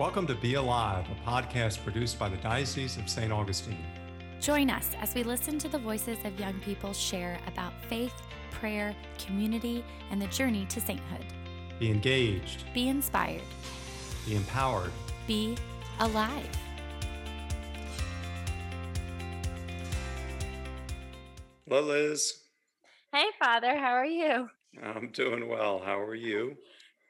Welcome 0.00 0.26
to 0.28 0.34
Be 0.34 0.54
Alive, 0.54 1.04
a 1.10 1.28
podcast 1.30 1.84
produced 1.84 2.18
by 2.18 2.30
the 2.30 2.38
Diocese 2.38 2.96
of 2.96 3.06
St. 3.06 3.30
Augustine. 3.30 3.84
Join 4.40 4.70
us 4.70 4.92
as 4.98 5.14
we 5.14 5.22
listen 5.22 5.58
to 5.58 5.68
the 5.68 5.76
voices 5.76 6.16
of 6.24 6.40
young 6.40 6.58
people 6.60 6.94
share 6.94 7.38
about 7.46 7.74
faith, 7.90 8.14
prayer, 8.50 8.96
community, 9.22 9.84
and 10.10 10.20
the 10.20 10.26
journey 10.28 10.64
to 10.70 10.80
sainthood. 10.80 11.26
Be 11.78 11.90
engaged, 11.90 12.64
Be 12.72 12.88
inspired. 12.88 13.42
be 14.24 14.36
empowered. 14.36 14.90
Be 15.26 15.54
alive. 15.98 16.48
Hello, 21.68 21.82
Liz. 21.82 22.40
Hey, 23.12 23.26
Father, 23.38 23.76
how 23.78 23.92
are 23.92 24.06
you? 24.06 24.48
I'm 24.82 25.10
doing 25.12 25.46
well. 25.46 25.82
How 25.84 26.00
are 26.00 26.14
you? 26.14 26.56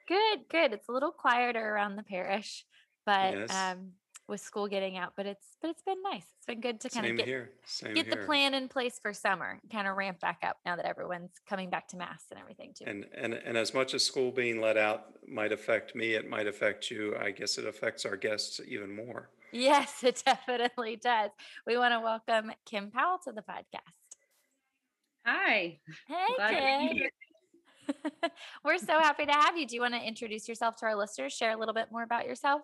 Good, 0.09 0.39
good. 0.49 0.73
It's 0.73 0.89
a 0.89 0.91
little 0.91 1.13
quieter 1.13 1.73
around 1.73 1.95
the 1.95 2.03
parish, 2.03 2.65
but 3.05 3.33
Yes. 3.33 3.55
um, 3.55 3.91
with 4.27 4.39
school 4.39 4.67
getting 4.67 4.97
out, 4.97 5.13
but 5.17 5.25
it's 5.25 5.57
but 5.61 5.69
it's 5.71 5.81
been 5.81 6.01
nice. 6.03 6.23
It's 6.37 6.45
been 6.45 6.61
good 6.61 6.79
to 6.81 6.89
kind 6.89 7.05
Same 7.05 7.11
of 7.15 7.17
get 7.17 7.27
here. 7.27 7.51
Same 7.65 7.93
get 7.93 8.05
here. 8.05 8.15
the 8.15 8.25
plan 8.25 8.53
in 8.53 8.69
place 8.69 8.97
for 8.99 9.11
summer, 9.13 9.59
kind 9.71 9.87
of 9.87 9.97
ramp 9.97 10.19
back 10.21 10.39
up 10.43 10.57
now 10.65 10.75
that 10.77 10.85
everyone's 10.85 11.31
coming 11.49 11.69
back 11.69 11.87
to 11.89 11.97
mass 11.97 12.23
and 12.31 12.39
everything 12.39 12.73
too. 12.77 12.85
And, 12.87 13.05
and 13.13 13.33
and 13.33 13.57
as 13.57 13.73
much 13.73 13.93
as 13.93 14.05
school 14.05 14.31
being 14.31 14.61
let 14.61 14.77
out 14.77 15.05
might 15.27 15.51
affect 15.51 15.95
me, 15.95 16.13
it 16.13 16.29
might 16.29 16.47
affect 16.47 16.89
you. 16.89 17.15
I 17.19 17.31
guess 17.31 17.57
it 17.57 17.65
affects 17.67 18.05
our 18.05 18.15
guests 18.15 18.61
even 18.65 18.95
more. 18.95 19.29
yes, 19.51 20.01
it 20.03 20.21
definitely 20.25 20.95
does. 20.95 21.31
We 21.67 21.77
want 21.77 21.93
to 21.93 21.99
welcome 21.99 22.53
Kim 22.65 22.89
Powell 22.91 23.17
to 23.25 23.33
the 23.33 23.41
podcast. 23.41 23.81
Hi. 25.25 25.79
Hey, 26.07 26.25
Glad 26.37 26.91
Kim. 26.91 28.31
We're 28.63 28.77
so 28.77 28.93
happy 28.99 29.25
to 29.25 29.31
have 29.33 29.57
you. 29.57 29.67
Do 29.67 29.75
you 29.75 29.81
want 29.81 29.93
to 29.93 29.99
introduce 30.01 30.47
yourself 30.47 30.77
to 30.77 30.85
our 30.85 30.95
listeners? 30.95 31.33
Share 31.33 31.51
a 31.51 31.57
little 31.57 31.73
bit 31.73 31.87
more 31.91 32.03
about 32.03 32.25
yourself? 32.25 32.61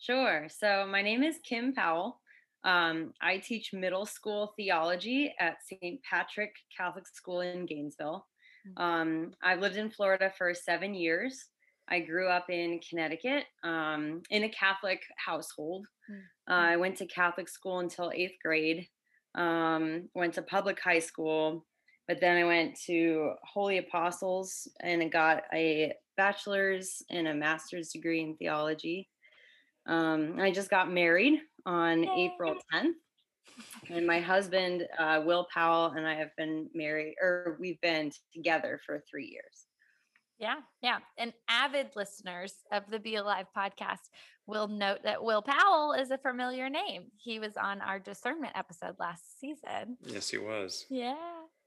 Sure. 0.00 0.48
So 0.48 0.86
my 0.90 1.02
name 1.02 1.22
is 1.22 1.36
Kim 1.44 1.74
Powell. 1.74 2.22
Um, 2.64 3.12
I 3.20 3.36
teach 3.36 3.74
middle 3.74 4.06
school 4.06 4.54
theology 4.56 5.34
at 5.38 5.58
St. 5.62 6.00
Patrick 6.02 6.54
Catholic 6.74 7.06
School 7.06 7.42
in 7.42 7.66
Gainesville. 7.66 8.26
Mm. 8.66 8.82
Um, 8.82 9.32
I've 9.42 9.60
lived 9.60 9.76
in 9.76 9.90
Florida 9.90 10.32
for 10.38 10.54
seven 10.54 10.94
years. 10.94 11.48
I 11.86 12.00
grew 12.00 12.28
up 12.28 12.48
in 12.48 12.80
Connecticut 12.88 13.44
um, 13.62 14.22
in 14.30 14.44
a 14.44 14.48
Catholic 14.48 15.02
household. 15.18 15.86
Mm. 16.10 16.20
Uh, 16.50 16.70
I 16.72 16.76
went 16.76 16.96
to 16.96 17.06
Catholic 17.06 17.48
school 17.50 17.80
until 17.80 18.10
eighth 18.14 18.38
grade. 18.42 18.86
Um, 19.34 20.08
went 20.14 20.32
to 20.34 20.42
public 20.42 20.80
high 20.80 20.98
school, 20.98 21.66
but 22.08 22.20
then 22.22 22.38
I 22.38 22.44
went 22.44 22.74
to 22.86 23.32
Holy 23.44 23.76
Apostles 23.76 24.66
and 24.80 25.12
got 25.12 25.42
a 25.52 25.92
bachelor's 26.16 27.02
and 27.10 27.28
a 27.28 27.34
master's 27.34 27.90
degree 27.90 28.22
in 28.22 28.36
theology. 28.36 29.10
Um, 29.86 30.36
I 30.38 30.50
just 30.50 30.70
got 30.70 30.92
married 30.92 31.40
on 31.66 32.08
April 32.08 32.56
10th. 32.72 32.94
And 33.90 34.06
my 34.06 34.20
husband, 34.20 34.86
uh, 34.98 35.22
Will 35.24 35.46
Powell, 35.52 35.92
and 35.96 36.06
I 36.06 36.14
have 36.14 36.30
been 36.36 36.70
married, 36.74 37.16
or 37.20 37.56
we've 37.60 37.80
been 37.80 38.10
together 38.32 38.80
for 38.86 39.02
three 39.10 39.26
years. 39.26 39.66
Yeah, 40.38 40.56
yeah. 40.82 40.98
And 41.18 41.34
avid 41.48 41.88
listeners 41.96 42.54
of 42.72 42.84
the 42.90 42.98
Be 42.98 43.16
Alive 43.16 43.46
podcast 43.54 44.08
will 44.46 44.68
note 44.68 45.00
that 45.04 45.22
Will 45.22 45.42
Powell 45.42 45.92
is 45.92 46.10
a 46.10 46.16
familiar 46.16 46.70
name. 46.70 47.04
He 47.18 47.38
was 47.38 47.56
on 47.58 47.82
our 47.82 47.98
discernment 47.98 48.56
episode 48.56 48.96
last 48.98 49.38
season. 49.38 49.98
Yes, 50.02 50.30
he 50.30 50.38
was. 50.38 50.86
Yeah. 50.88 51.14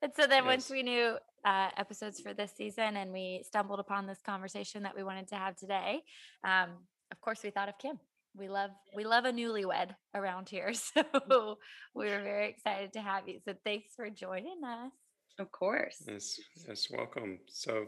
And 0.01 0.11
so 0.15 0.25
then 0.25 0.45
once 0.45 0.71
we 0.71 0.81
knew 0.81 1.17
uh, 1.45 1.69
episodes 1.77 2.19
for 2.19 2.33
this 2.33 2.51
season 2.57 2.97
and 2.97 3.13
we 3.13 3.43
stumbled 3.45 3.79
upon 3.79 4.07
this 4.07 4.21
conversation 4.25 4.83
that 4.83 4.95
we 4.95 5.03
wanted 5.03 5.27
to 5.29 5.35
have 5.35 5.55
today, 5.55 6.01
um, 6.43 6.71
of 7.13 7.21
course 7.21 7.43
we 7.43 7.51
thought 7.51 7.69
of 7.69 7.77
Kim. 7.77 7.99
We 8.35 8.49
love 8.49 8.71
we 8.95 9.05
love 9.05 9.25
a 9.25 9.31
newlywed 9.31 9.95
around 10.13 10.49
here. 10.49 10.73
So 10.93 11.59
we 11.93 12.05
were 12.09 12.23
very 12.23 12.49
excited 12.49 12.91
to 12.93 13.01
have 13.01 13.29
you. 13.29 13.39
So 13.45 13.53
thanks 13.63 13.93
for 13.95 14.09
joining 14.09 14.63
us. 14.65 14.91
Of 15.39 15.51
course. 15.51 16.03
Yes, 16.07 16.39
yes, 16.67 16.87
welcome. 16.91 17.39
So, 17.47 17.87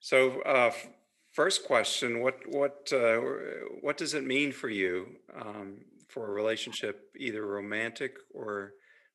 so 0.00 0.40
uh, 0.42 0.70
first 1.32 1.66
question: 1.66 2.20
What 2.20 2.38
what 2.46 2.92
uh, 2.92 3.20
what 3.80 3.96
does 3.96 4.14
it 4.14 4.24
mean 4.24 4.52
for 4.52 4.68
you 4.68 5.06
um, 5.40 5.78
for 6.08 6.28
a 6.28 6.32
relationship, 6.32 7.10
either 7.16 7.44
romantic 7.44 8.14
or 8.32 8.72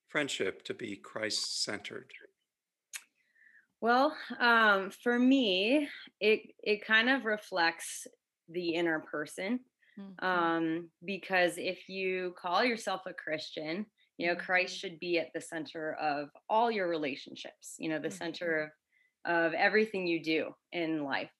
friendship, 0.08 0.64
to 0.64 0.74
be 0.74 0.96
Christ-centered? 0.96 2.12
Well, 3.80 4.16
um, 4.38 4.90
for 4.90 5.18
me, 5.18 5.88
it 6.20 6.40
it 6.62 6.86
kind 6.86 7.10
of 7.10 7.24
reflects 7.24 8.06
the 8.48 8.74
inner 8.74 9.00
person. 9.00 9.60
Mhm. 9.96 10.14
Um, 10.20 10.90
because 11.04 11.58
if 11.58 11.88
you 11.88 12.34
call 12.38 12.64
yourself 12.64 13.02
a 13.06 13.14
Christian, 13.14 13.86
you 14.18 14.28
know, 14.28 14.36
Christ 14.36 14.76
Mhm. 14.76 14.78
should 14.78 15.00
be 15.00 15.18
at 15.18 15.32
the 15.34 15.40
center 15.40 15.94
of 15.94 16.30
all 16.48 16.70
your 16.70 16.88
relationships, 16.88 17.76
you 17.78 17.88
know, 17.88 17.98
the 17.98 18.10
Mhm. 18.10 18.20
center 18.22 18.58
of 18.64 18.70
of 19.26 19.54
everything 19.54 20.06
you 20.06 20.22
do 20.22 20.54
in 20.70 21.02
life. 21.02 21.32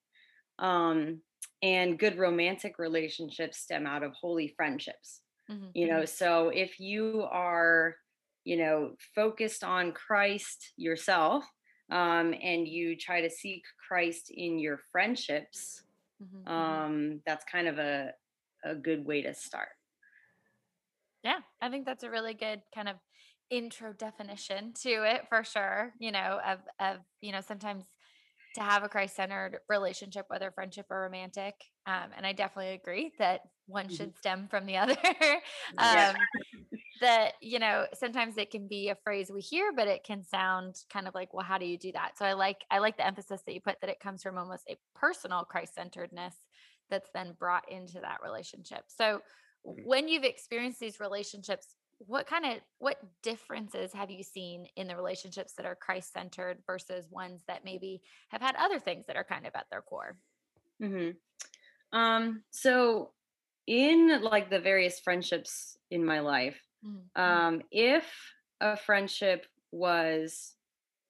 Um, 0.59 1.21
and 1.61 1.99
good 1.99 2.17
romantic 2.17 2.79
relationships 2.79 3.59
stem 3.59 3.85
out 3.85 4.03
of 4.03 4.13
holy 4.13 4.47
friendships 4.47 5.21
Mhm. 5.49 5.75
you 5.75 5.87
know 5.87 6.05
so 6.05 6.49
if 6.49 6.79
you 6.79 7.23
are 7.31 7.95
you 8.43 8.57
know 8.57 8.95
focused 9.15 9.63
on 9.63 9.93
christ 9.93 10.73
yourself 10.77 11.45
um, 11.91 12.33
and 12.41 12.67
you 12.67 12.97
try 12.97 13.21
to 13.21 13.29
seek 13.29 13.63
christ 13.87 14.29
in 14.31 14.59
your 14.59 14.79
friendships 14.91 15.84
Mhm. 16.19 16.49
Mhm. 16.55 16.85
um, 16.85 17.21
that's 17.25 17.45
kind 17.45 17.67
of 17.67 17.79
a 17.79 18.13
a 18.63 18.75
good 18.75 19.05
way 19.05 19.21
to 19.21 19.33
start 19.33 19.69
Yeah, 21.23 21.39
I 21.61 21.69
think 21.69 21.85
that's 21.85 22.03
a 22.03 22.09
really 22.11 22.33
good 22.33 22.61
kind 22.73 22.87
of 22.89 22.97
intro 23.49 23.93
definition 23.93 24.73
to 24.81 24.89
it 24.89 25.27
for 25.29 25.43
sure. 25.43 25.93
You 25.99 26.11
know, 26.11 26.39
of 26.45 26.59
of 26.79 26.99
you 27.21 27.31
know 27.31 27.41
sometimes 27.41 27.91
to 28.55 28.61
have 28.61 28.83
a 28.83 28.89
Christ 28.89 29.15
centered 29.15 29.59
relationship, 29.69 30.25
whether 30.29 30.51
friendship 30.51 30.87
or 30.89 31.01
romantic. 31.01 31.55
Um, 31.85 32.11
and 32.15 32.25
I 32.27 32.33
definitely 32.33 32.73
agree 32.73 33.13
that 33.19 33.41
one 33.67 33.89
Mhm. 33.89 33.89
should 33.89 34.17
stem 34.17 34.47
from 34.49 34.65
the 34.65 34.77
other. 34.77 34.97
Um, 35.77 36.27
that 37.01 37.33
you 37.41 37.59
know 37.59 37.87
sometimes 37.93 38.37
it 38.37 38.51
can 38.51 38.67
be 38.67 38.89
a 38.89 38.95
phrase 38.95 39.31
we 39.31 39.41
hear, 39.41 39.71
but 39.73 39.87
it 39.87 40.03
can 40.03 40.23
sound 40.23 40.83
kind 40.89 41.07
of 41.07 41.13
like, 41.15 41.33
well, 41.33 41.45
how 41.45 41.57
do 41.57 41.65
you 41.65 41.77
do 41.77 41.91
that? 41.93 42.17
So 42.17 42.25
I 42.25 42.33
like 42.33 42.63
I 42.71 42.79
like 42.79 42.97
the 42.97 43.05
emphasis 43.05 43.41
that 43.45 43.53
you 43.53 43.61
put 43.61 43.81
that 43.81 43.89
it 43.89 43.99
comes 43.99 44.23
from 44.23 44.37
almost 44.37 44.63
a 44.69 44.77
personal 44.95 45.43
Christ 45.43 45.75
centeredness 45.75 46.35
that's 46.89 47.09
then 47.13 47.35
brought 47.37 47.69
into 47.71 47.99
that 48.01 48.21
relationship. 48.23 48.85
So 48.87 49.21
Mm. 49.65 49.83
when 49.83 50.07
you've 50.07 50.23
experienced 50.23 50.79
these 50.79 50.99
relationships 50.99 51.75
what 51.99 52.27
kind 52.27 52.45
of 52.45 52.59
what 52.79 52.97
differences 53.23 53.93
have 53.93 54.11
you 54.11 54.21
seen 54.21 54.67
in 54.75 54.87
the 54.87 54.95
relationships 54.95 55.53
that 55.53 55.65
are 55.65 55.75
christ 55.75 56.11
centered 56.11 56.61
versus 56.67 57.09
ones 57.09 57.43
that 57.47 57.63
maybe 57.63 58.01
have 58.29 58.41
had 58.41 58.55
other 58.57 58.79
things 58.79 59.05
that 59.07 59.15
are 59.15 59.23
kind 59.23 59.47
of 59.47 59.55
at 59.55 59.65
their 59.71 59.81
core 59.81 60.17
hmm 60.81 61.11
um 61.93 62.43
so 62.51 63.11
in 63.67 64.21
like 64.21 64.49
the 64.49 64.59
various 64.59 64.99
friendships 64.99 65.77
in 65.91 66.05
my 66.05 66.19
life 66.19 66.61
Mhm. 66.85 67.09
um 67.15 67.61
if 67.71 68.33
a 68.61 68.77
friendship 68.77 69.45
was 69.71 70.55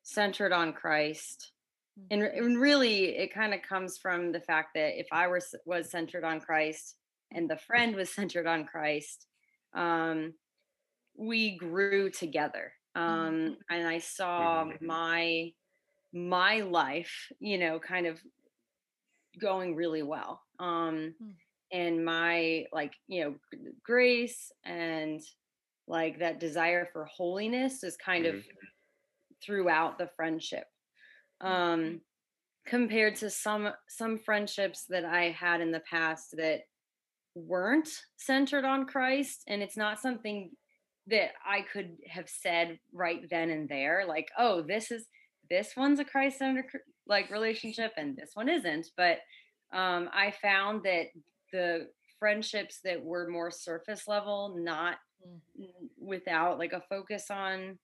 centered 0.04 0.54
on 0.54 0.74
christ 0.74 1.54
Mhm. 1.96 2.12
and, 2.12 2.24
and 2.24 2.60
really 2.60 3.18
it 3.18 3.34
kind 3.34 3.54
of 3.54 3.62
comes 3.64 3.98
from 3.98 4.32
the 4.32 4.42
fact 4.42 4.72
that 4.76 5.00
if 5.00 5.08
i 5.12 5.28
were 5.28 5.42
was 5.66 5.90
centered 5.92 6.24
on 6.24 6.42
christ 6.42 6.98
and 7.32 7.50
the 7.50 7.58
friend 7.58 7.96
was 7.96 8.14
centered 8.14 8.48
on 8.48 8.66
christ 8.66 9.28
um 9.74 10.34
we 11.18 11.58
grew 11.58 12.10
together 12.12 12.74
um 12.96 13.58
and 13.70 13.88
i 13.88 14.00
saw 14.00 14.72
my 14.82 15.52
my 16.14 16.62
life 16.62 17.32
you 17.40 17.58
know 17.58 17.80
kind 17.80 18.08
of 18.08 18.22
going 19.40 19.76
really 19.76 20.04
well 20.04 20.42
um 20.60 21.16
Mm. 21.22 21.36
and 21.72 22.06
my 22.06 22.66
like 22.72 22.96
you 23.08 23.24
know 23.24 23.36
grace 23.84 24.52
and 24.64 25.22
like 25.88 26.20
that 26.20 26.40
desire 26.40 26.88
for 26.92 27.06
holiness 27.06 27.84
is 27.84 27.98
kind 27.98 28.26
of 28.26 28.36
throughout 29.44 29.98
the 29.98 30.10
friendship 30.16 30.66
um 31.42 32.02
compared 32.66 33.16
to 33.16 33.30
some 33.30 33.70
some 33.88 34.18
friendships 34.18 34.86
that 34.90 35.06
i 35.06 35.30
had 35.30 35.62
in 35.62 35.72
the 35.72 35.82
past 35.82 36.36
that 36.38 36.62
weren't 37.36 37.90
centered 38.18 38.66
on 38.66 38.86
christ 38.86 39.44
and 39.48 39.62
it's 39.62 39.78
not 39.78 40.00
something 40.00 40.50
that 41.08 41.32
i 41.46 41.62
could 41.62 41.98
have 42.08 42.30
said 42.30 42.80
right 42.94 43.30
then 43.30 43.50
and 43.50 43.70
there 43.70 44.06
like 44.08 44.30
oh 44.40 44.62
this 44.62 44.90
is 44.90 45.06
this 45.50 45.74
one's 45.76 46.00
a 46.00 46.06
christ 46.06 46.40
centered 46.40 46.66
like 47.08 47.30
relationship 47.30 47.92
and 47.98 48.16
this 48.16 48.32
one 48.34 48.50
isn't 48.50 48.88
but 48.98 49.20
um 49.74 50.10
i 50.14 50.34
found 50.42 50.82
that 50.84 51.08
the 51.52 51.88
friendships 52.18 52.80
that 52.84 53.04
were 53.04 53.28
more 53.30 53.52
surface 53.52 54.08
level 54.08 54.56
not 54.58 54.96
Mm. 55.26 55.42
n- 55.60 55.90
without 55.98 56.60
like 56.60 56.74
a 56.74 56.82
focus 56.90 57.30
on 57.32 57.80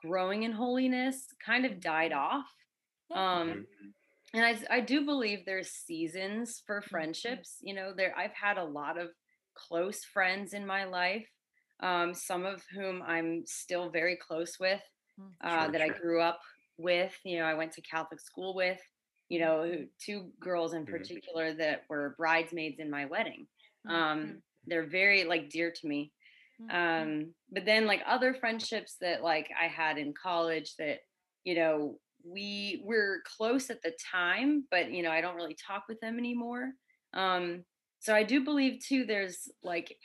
growing 0.00 0.42
in 0.42 0.52
holiness 0.52 1.26
kind 1.44 1.64
of 1.66 1.80
died 1.80 2.12
off 2.12 2.50
um 3.14 3.66
and 4.34 4.44
I, 4.44 4.76
I 4.76 4.80
do 4.80 5.04
believe 5.04 5.44
there's 5.44 5.70
seasons 5.70 6.62
for 6.66 6.82
Mhm. 6.90 6.90
friendships 6.90 7.58
you 7.62 7.74
know 7.74 7.92
there 7.94 8.16
i've 8.18 8.34
had 8.34 8.58
a 8.58 8.64
lot 8.64 8.98
of 8.98 9.10
close 9.54 10.04
friends 10.04 10.54
in 10.54 10.66
my 10.66 10.84
life 10.84 11.28
um, 11.80 12.14
some 12.14 12.44
of 12.46 12.62
whom 12.72 13.02
i'm 13.02 13.44
still 13.46 13.90
very 13.90 14.16
close 14.16 14.58
with 14.58 14.82
Mm. 15.18 15.32
uh, 15.44 15.48
Sure, 15.48 15.72
that 15.72 15.82
i 15.82 15.88
grew 15.90 16.20
up 16.20 16.40
with 16.78 17.14
you 17.24 17.38
know 17.38 17.44
i 17.44 17.54
went 17.54 17.72
to 17.72 17.82
catholic 17.82 18.20
school 18.20 18.54
with 18.54 18.80
you 19.28 19.38
know 19.40 19.86
two 19.98 20.32
girls 20.40 20.74
in 20.74 20.86
Mhm. 20.86 20.86
particular 20.86 21.54
that 21.54 21.82
were 21.88 22.14
bridesmaids 22.18 22.78
in 22.78 22.90
my 22.90 23.04
wedding 23.06 23.46
um, 23.88 24.42
they're 24.66 24.86
very 24.86 25.24
like 25.24 25.50
dear 25.50 25.72
to 25.72 25.86
me. 25.88 26.12
Um 26.70 27.34
but 27.50 27.64
then 27.64 27.86
like 27.86 28.02
other 28.06 28.34
friendships 28.34 28.96
that 29.00 29.22
like 29.22 29.50
i 29.60 29.66
had 29.66 29.98
in 29.98 30.14
college 30.14 30.74
that 30.76 31.00
you 31.44 31.54
know 31.54 31.98
we 32.24 32.82
were 32.84 33.22
close 33.26 33.68
at 33.70 33.82
the 33.82 33.96
time 34.10 34.66
but 34.70 34.90
you 34.90 35.02
know 35.02 35.10
i 35.10 35.20
don't 35.20 35.36
really 35.36 35.56
talk 35.56 35.84
with 35.88 36.00
them 36.00 36.18
anymore 36.18 36.72
um 37.14 37.64
so 37.98 38.14
i 38.14 38.22
do 38.22 38.44
believe 38.44 38.80
too 38.84 39.04
there's 39.04 39.48
like 39.62 39.96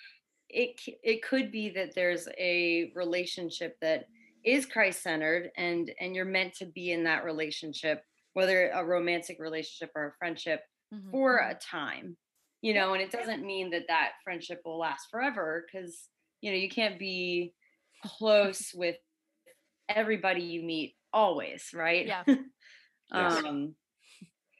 it 0.50 0.80
it 1.04 1.24
could 1.24 1.52
be 1.52 1.70
that 1.70 1.94
there's 1.96 2.28
a 2.38 2.92
relationship 2.96 3.78
that 3.82 4.06
is 4.44 4.66
christ 4.66 5.04
centered 5.04 5.52
and 5.58 5.94
and 6.00 6.16
you're 6.16 6.26
meant 6.26 6.54
to 6.54 6.66
be 6.66 6.92
in 6.92 7.04
that 7.04 7.24
relationship 7.24 8.04
whether 8.34 8.70
a 8.70 8.86
romantic 8.86 9.38
relationship 9.40 9.92
or 9.96 10.08
a 10.08 10.14
friendship 10.20 10.62
Mhm. 10.92 11.00
for 11.12 11.38
Mhm. 11.38 11.52
a 11.52 11.56
time 11.56 12.18
you 12.62 12.74
know 12.74 12.94
and 12.94 13.02
it 13.02 13.12
doesn't 13.12 13.46
mean 13.46 13.70
that 13.72 13.88
that 13.88 14.14
friendship 14.24 14.62
will 14.66 14.78
last 14.80 15.08
forever 15.12 15.66
because 15.66 16.10
you 16.42 16.52
know 16.52 16.58
you 16.58 16.70
can't 16.70 17.00
be 17.00 17.54
close 18.06 18.72
with 18.74 18.96
everybody 19.90 20.42
you 20.44 20.62
meet 20.64 20.96
always 21.14 21.72
right 21.74 22.06
Yeah. 22.08 22.24
Yes. 23.14 23.42
um 23.46 23.76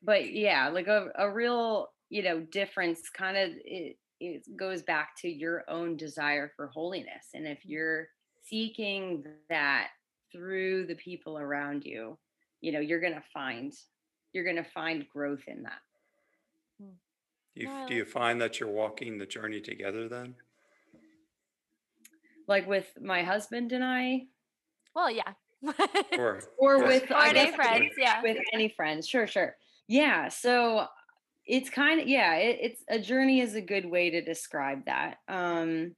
but 0.02 0.32
yeah 0.32 0.70
like 0.70 0.88
a, 0.88 1.10
a 1.16 1.30
real 1.30 1.90
you 2.10 2.24
know 2.24 2.40
difference 2.40 3.10
kind 3.10 3.36
of 3.36 3.50
it, 3.66 3.98
it 4.22 4.44
goes 4.58 4.82
back 4.84 5.10
to 5.18 5.30
your 5.30 5.64
own 5.70 5.98
desire 5.98 6.52
for 6.56 6.68
holiness 6.68 7.28
and 7.34 7.46
if 7.46 7.66
you're 7.66 8.08
seeking 8.44 9.26
that 9.50 9.90
through 10.32 10.86
the 10.88 10.96
people 10.96 11.38
around 11.38 11.84
you 11.84 12.18
you 12.62 12.72
know 12.72 12.80
you're 12.80 13.02
gonna 13.02 13.24
find 13.34 13.74
you're 14.32 14.46
gonna 14.46 14.64
find 14.64 15.08
growth 15.10 15.44
in 15.48 15.64
that 15.64 15.82
Do 16.80 17.64
you, 17.64 17.70
do 17.88 17.96
you 17.96 18.06
find 18.06 18.40
that 18.40 18.60
you're 18.60 18.70
walking 18.70 19.18
the 19.18 19.26
journey 19.26 19.60
together 19.60 20.08
then? 20.08 20.36
Like 22.48 22.68
with 22.68 22.88
my 23.02 23.24
husband 23.24 23.72
and 23.72 23.84
i 23.84 24.22
Well, 24.96 25.12
yeah. 25.12 25.34
Or 26.18 26.40
or 26.58 26.78
Yes. 26.78 26.88
with 26.88 27.12
or 27.12 27.18
I 27.18 27.30
any 27.30 27.34
guess 27.46 27.56
friends, 27.56 27.92
yeah. 27.98 28.22
with 28.22 28.38
any 28.54 28.70
friends 28.70 29.08
sure 29.08 29.28
sure 29.28 29.56
yeah 29.88 30.28
so 30.30 30.86
it's 31.46 31.70
kind 31.70 32.00
of 32.02 32.08
yeah 32.08 32.36
it, 32.36 32.60
it's 32.62 32.84
a 32.90 33.00
journey 33.00 33.40
is 33.42 33.56
a 33.56 33.62
good 33.62 33.86
way 33.86 34.10
to 34.12 34.22
describe 34.22 34.86
that 34.86 35.18
um 35.28 35.96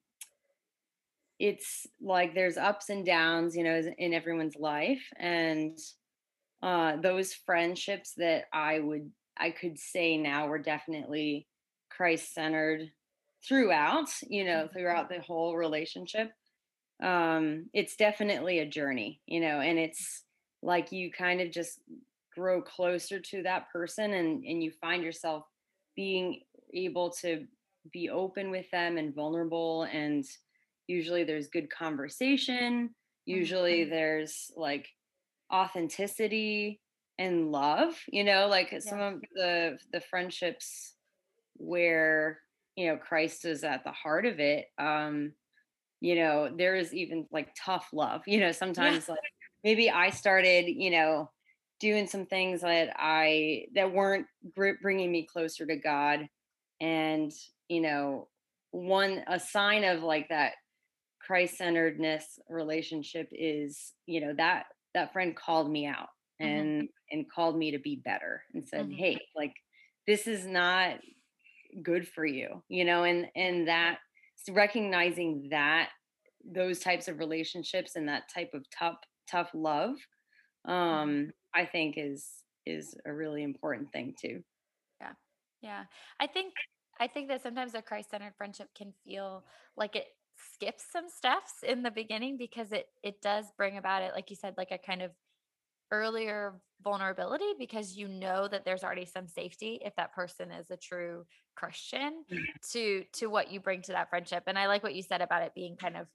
it's 1.39 1.87
like 2.01 2.33
there's 2.33 2.57
ups 2.57 2.89
and 2.89 3.05
downs 3.05 3.55
you 3.55 3.63
know 3.63 3.81
in 3.97 4.13
everyone's 4.13 4.55
life 4.57 5.05
and 5.17 5.77
uh 6.61 6.97
those 6.97 7.33
friendships 7.33 8.13
that 8.17 8.43
i 8.53 8.79
would 8.79 9.09
i 9.37 9.49
could 9.49 9.77
say 9.79 10.17
now 10.17 10.47
were 10.47 10.59
definitely 10.59 11.47
christ 11.89 12.33
centered 12.33 12.81
throughout 13.47 14.09
you 14.27 14.43
know 14.43 14.67
throughout 14.73 15.09
the 15.09 15.21
whole 15.21 15.55
relationship 15.55 16.29
um 17.01 17.69
it's 17.73 17.95
definitely 17.95 18.59
a 18.59 18.65
journey 18.69 19.21
you 19.25 19.39
know 19.39 19.59
and 19.61 19.79
it's 19.79 20.25
like 20.61 20.91
you 20.91 21.11
kind 21.11 21.41
of 21.41 21.51
just 21.51 21.79
grow 22.33 22.61
closer 22.61 23.19
to 23.19 23.43
that 23.43 23.69
person 23.71 24.13
and 24.13 24.43
and 24.45 24.63
you 24.63 24.71
find 24.71 25.03
yourself 25.03 25.45
being 25.95 26.41
able 26.73 27.09
to 27.11 27.47
be 27.91 28.09
open 28.09 28.51
with 28.51 28.69
them 28.71 28.97
and 28.97 29.15
vulnerable 29.15 29.83
and 29.83 30.25
usually 30.87 31.23
there's 31.23 31.47
good 31.47 31.69
conversation 31.69 32.93
usually 33.25 33.83
Mhm. 33.83 33.89
there's 33.89 34.51
like 34.55 34.89
authenticity 35.53 36.81
and 37.17 37.51
love 37.51 38.01
you 38.07 38.23
know 38.23 38.47
like 38.47 38.81
some 38.81 38.99
of 38.99 39.21
the 39.33 39.79
the 39.91 40.01
friendships 40.01 40.95
where 41.55 42.41
you 42.75 42.87
know 42.87 42.97
christ 42.97 43.45
is 43.45 43.63
at 43.63 43.83
the 43.83 43.91
heart 43.91 44.25
of 44.25 44.39
it 44.39 44.67
um 44.79 45.33
you 46.01 46.15
know 46.15 46.53
there 46.55 46.75
is 46.75 46.93
even 46.93 47.27
like 47.31 47.53
tough 47.55 47.89
love 47.93 48.21
you 48.27 48.39
know 48.39 48.51
Yeah. 48.75 48.91
sometimes 48.91 49.07
like 49.09 49.19
maybe 49.63 49.89
i 49.89 50.09
started 50.09 50.67
you 50.67 50.89
know 50.89 51.29
doing 51.79 52.07
some 52.07 52.25
things 52.25 52.61
that 52.61 52.93
i 52.97 53.65
that 53.75 53.91
weren't 53.93 54.27
bringing 54.55 55.11
me 55.11 55.25
closer 55.25 55.65
to 55.65 55.75
god 55.75 56.27
and 56.81 57.31
you 57.67 57.81
know 57.81 58.29
one 58.71 59.23
a 59.27 59.39
sign 59.39 59.83
of 59.83 60.03
like 60.03 60.29
that 60.29 60.53
christ-centeredness 61.21 62.39
relationship 62.49 63.27
is 63.31 63.93
you 64.05 64.21
know 64.21 64.33
that 64.35 64.67
that 64.93 65.13
friend 65.13 65.35
called 65.35 65.71
me 65.71 65.85
out 65.85 66.09
Mhm. 66.39 66.69
and 66.79 66.89
and 67.11 67.29
called 67.31 67.57
me 67.57 67.71
to 67.71 67.79
be 67.79 67.97
better 67.97 68.43
and 68.53 68.67
said 68.67 68.89
Mhm. 68.89 68.95
hey 68.95 69.21
like 69.35 69.53
this 70.07 70.27
is 70.27 70.45
not 70.47 70.99
good 71.83 72.07
for 72.07 72.25
you 72.25 72.63
you 72.69 72.85
know 72.85 73.03
and 73.03 73.27
and 73.35 73.67
that 73.67 73.99
recognizing 74.49 75.49
that 75.51 75.91
those 76.43 76.79
types 76.79 77.07
of 77.07 77.19
relationships 77.19 77.95
and 77.95 78.07
that 78.07 78.29
type 78.33 78.51
of 78.53 78.65
tough 78.69 78.97
tough 79.29 79.51
love 79.53 79.97
Mhm. 80.89 81.13
um 81.13 81.31
i 81.53 81.65
think 81.65 81.95
is 81.97 82.43
is 82.65 82.95
a 83.05 83.13
really 83.13 83.43
important 83.43 83.91
thing 83.91 84.15
too 84.19 84.43
Yeah. 85.01 85.13
Yeah. 85.61 85.85
I 86.19 86.27
think 86.27 86.53
I 86.99 87.07
think 87.07 87.29
that 87.29 87.41
sometimes 87.41 87.73
a 87.75 87.81
Christ-centered 87.81 88.35
friendship 88.37 88.69
can 88.75 88.93
feel 89.05 89.45
like 89.77 89.95
it 89.95 90.07
skips 90.35 90.85
some 90.91 91.09
steps 91.09 91.63
in 91.63 91.83
the 91.83 91.91
beginning 91.91 92.37
because 92.37 92.71
it 92.71 92.87
it 93.03 93.21
does 93.21 93.51
bring 93.57 93.77
about 93.77 94.03
it 94.03 94.13
like 94.13 94.29
you 94.29 94.35
said 94.35 94.55
like 94.57 94.71
a 94.71 94.77
kind 94.77 95.01
of 95.01 95.11
earlier 95.91 96.53
vulnerability 96.81 97.53
because 97.57 97.97
you 97.97 98.07
know 98.07 98.47
that 98.47 98.63
there's 98.63 98.83
already 98.83 99.05
some 99.05 99.27
safety 99.27 99.79
if 99.83 99.95
that 99.95 100.13
person 100.13 100.51
is 100.51 100.71
a 100.71 100.77
true 100.77 101.25
Christian 101.55 102.23
to 102.71 103.03
to 103.13 103.27
what 103.27 103.51
you 103.51 103.59
bring 103.59 103.81
to 103.83 103.91
that 103.91 104.09
friendship. 104.09 104.43
And 104.47 104.57
I 104.57 104.67
like 104.67 104.83
what 104.83 104.95
you 104.95 105.03
said 105.03 105.21
about 105.21 105.43
it 105.43 105.53
being 105.53 105.75
kind 105.75 105.97
of 105.97 106.07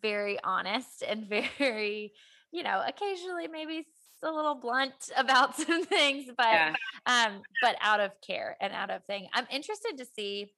very 0.00 0.38
honest 0.42 1.02
and 1.06 1.26
very, 1.58 2.12
you 2.52 2.62
know, 2.62 2.82
occasionally 2.86 3.48
maybe 3.48 3.86
a 4.22 4.30
little 4.30 4.56
blunt 4.56 5.10
about 5.16 5.56
some 5.56 5.84
things, 5.84 6.30
but 6.36 6.46
yeah 6.46 6.74
um, 7.08 7.42
but 7.62 7.76
out 7.80 8.00
of 8.00 8.12
care 8.24 8.56
and 8.60 8.72
out 8.72 8.90
of 8.90 9.04
thing. 9.04 9.28
I'm 9.32 9.46
interested 9.50 9.96
to 9.98 10.04
see, 10.04 10.52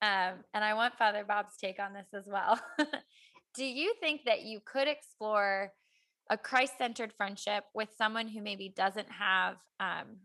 um, 0.00 0.34
and 0.54 0.64
I 0.64 0.74
want 0.74 0.96
Father 0.96 1.24
Bob's 1.26 1.56
take 1.60 1.80
on 1.80 1.92
this 1.92 2.06
as 2.14 2.26
well. 2.26 2.58
Do 3.54 3.64
you 3.64 3.94
think 4.00 4.22
that 4.26 4.42
you 4.42 4.60
could 4.64 4.86
explore 4.86 5.72
a 6.30 6.36
Christ-centered 6.36 7.12
friendship 7.16 7.64
with 7.74 7.88
someone 7.96 8.28
who 8.28 8.42
maybe 8.42 8.72
doesn't 8.76 9.10
have, 9.10 9.56
um, 9.80 10.18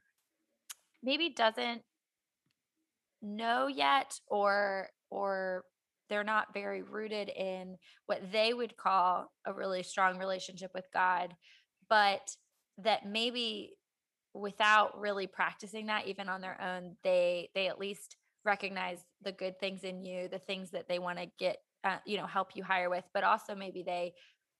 maybe 1.02 1.30
doesn't 1.30 1.82
know 3.22 3.68
yet, 3.68 4.20
or 4.28 4.90
or 5.10 5.64
they're 6.10 6.24
not 6.24 6.54
very 6.54 6.82
rooted 6.82 7.30
in 7.30 7.78
what 8.08 8.32
they 8.32 8.54
would 8.54 8.76
call 8.76 9.32
a 9.46 9.54
really 9.54 9.84
strong 9.84 10.18
relationship 10.18 10.72
with 10.74 10.86
God, 10.94 11.34
but 11.90 12.36
that 12.80 13.06
maybe 13.06 13.74
without 14.34 15.00
really 15.00 15.28
practicing 15.28 15.86
that 15.88 16.08
even 16.08 16.28
on 16.28 16.42
their 16.42 16.60
own 16.62 16.96
they 17.04 17.50
they 17.54 17.68
at 17.68 17.80
least 17.80 18.16
recognize 18.46 19.06
the 19.22 19.32
good 19.32 19.60
things 19.60 19.84
in 19.84 20.04
you 20.04 20.28
the 20.28 20.40
things 20.40 20.72
that 20.72 20.88
they 20.88 20.98
want 21.00 21.20
to 21.20 21.28
get 21.38 21.58
uh, 21.84 21.98
you 22.06 22.18
know 22.18 22.26
help 22.26 22.50
you 22.56 22.64
higher 22.64 22.90
with 22.90 23.04
but 23.14 23.24
also 23.24 23.54
maybe 23.54 23.84
they 23.84 24.12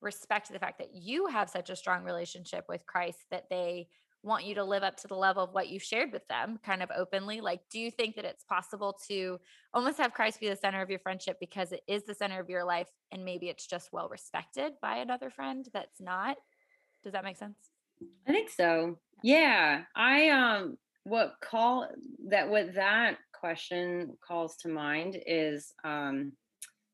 respect 0.04 0.52
the 0.52 0.60
fact 0.60 0.78
that 0.78 0.94
you 0.94 1.28
have 1.28 1.50
such 1.50 1.70
a 1.70 1.76
strong 1.76 2.04
relationship 2.04 2.66
with 2.70 2.86
christ 2.86 3.20
that 3.32 3.50
they 3.50 3.88
want 4.22 4.46
you 4.46 4.56
to 4.56 4.64
live 4.64 4.84
up 4.84 4.96
to 4.96 5.08
the 5.08 5.16
level 5.16 5.44
of 5.44 5.54
what 5.54 5.68
you've 5.68 5.84
shared 5.84 6.12
with 6.14 6.26
them 6.28 6.58
kind 6.66 6.82
of 6.82 6.90
openly 6.96 7.42
like 7.42 7.62
do 7.70 7.80
you 7.80 7.92
think 7.92 8.16
that 8.16 8.26
it's 8.26 8.44
possible 8.46 8.98
to 9.08 9.40
almost 9.74 9.98
have 9.98 10.14
christ 10.14 10.40
be 10.40 10.48
the 10.50 10.56
center 10.56 10.82
of 10.82 10.90
your 10.90 11.00
friendship 11.00 11.38
because 11.40 11.72
it 11.72 11.82
is 11.88 12.04
the 12.04 12.14
center 12.14 12.40
of 12.40 12.50
your 12.50 12.64
life 12.64 12.90
and 13.12 13.26
maybe 13.26 13.50
it's 13.50 13.68
just 13.68 13.92
well 13.92 14.08
respected 14.10 14.74
by 14.82 14.98
another 14.98 15.30
friend 15.30 15.68
that's 15.74 16.00
not 16.00 16.38
does 17.04 17.14
that 17.14 17.24
make 17.24 17.38
sense 17.38 17.58
I 18.28 18.32
think 18.32 18.50
so. 18.50 18.98
Yeah. 19.22 19.84
I 19.96 20.30
um 20.30 20.78
what 21.04 21.36
call 21.42 21.90
that 22.30 22.50
what 22.50 22.74
that 22.76 23.18
question 23.34 24.18
calls 24.26 24.56
to 24.58 24.70
mind 24.70 25.22
is 25.26 25.74
um 25.84 26.32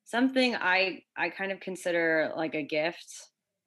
something 0.09 0.55
I 0.55 1.03
I 1.17 1.29
kind 1.29 1.51
of 1.51 1.59
consider 1.59 2.33
like 2.35 2.55
a 2.55 2.63
gift 2.63 3.11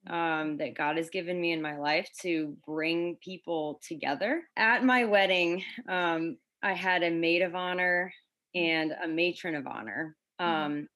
um 0.09 0.57
that 0.57 0.75
God 0.75 0.97
has 0.97 1.09
given 1.09 1.39
me 1.39 1.51
in 1.53 1.61
my 1.61 1.77
life 1.77 2.09
to 2.21 2.57
bring 2.65 3.17
people 3.23 3.79
together. 3.87 4.43
At 4.57 4.83
my 4.83 5.05
wedding, 5.05 5.63
um 5.87 6.37
I 6.61 6.73
had 6.73 7.03
a 7.03 7.11
maid 7.11 7.41
of 7.41 7.55
honor 7.55 8.13
and 8.55 8.91
a 8.91 9.07
matron 9.07 9.55
of 9.55 9.67
honor. 9.67 10.17
Mhm. 10.39 10.73
Um 10.75 10.87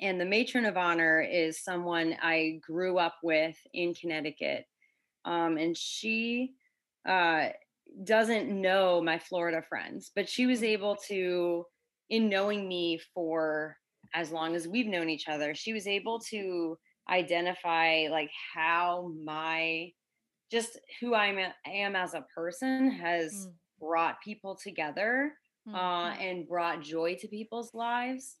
and 0.00 0.20
the 0.20 0.24
matron 0.26 0.64
of 0.64 0.76
honor 0.76 1.20
is 1.20 1.62
someone 1.62 2.16
I 2.22 2.60
grew 2.62 2.98
up 2.98 3.16
with 3.22 3.56
in 3.72 3.94
Connecticut 3.94 4.64
um, 5.24 5.58
and 5.58 5.76
she 5.76 6.54
uh, 7.08 7.50
doesn't 8.04 8.50
know 8.50 9.02
my 9.02 9.18
Florida 9.18 9.62
friends, 9.68 10.12
but 10.14 10.28
she 10.28 10.46
was 10.46 10.62
able 10.62 10.96
to, 11.08 11.66
in 12.10 12.28
knowing 12.28 12.68
me 12.68 13.00
for 13.14 13.76
as 14.14 14.30
long 14.30 14.54
as 14.54 14.68
we've 14.68 14.86
known 14.86 15.08
each 15.08 15.28
other, 15.28 15.54
she 15.54 15.72
was 15.72 15.86
able 15.86 16.18
to 16.30 16.76
identify 17.08 18.06
like 18.10 18.30
how 18.54 19.12
my 19.24 19.90
just 20.50 20.78
who 21.00 21.14
I'm 21.14 21.38
a, 21.38 21.54
am 21.66 21.94
as 21.94 22.14
a 22.14 22.26
person 22.34 22.90
has 22.90 23.32
mm. 23.32 23.52
brought 23.80 24.20
people 24.22 24.56
together 24.56 25.32
mm. 25.68 25.74
uh, 25.74 26.14
and 26.18 26.48
brought 26.48 26.82
joy 26.82 27.16
to 27.20 27.28
people's 27.28 27.72
lives. 27.74 28.36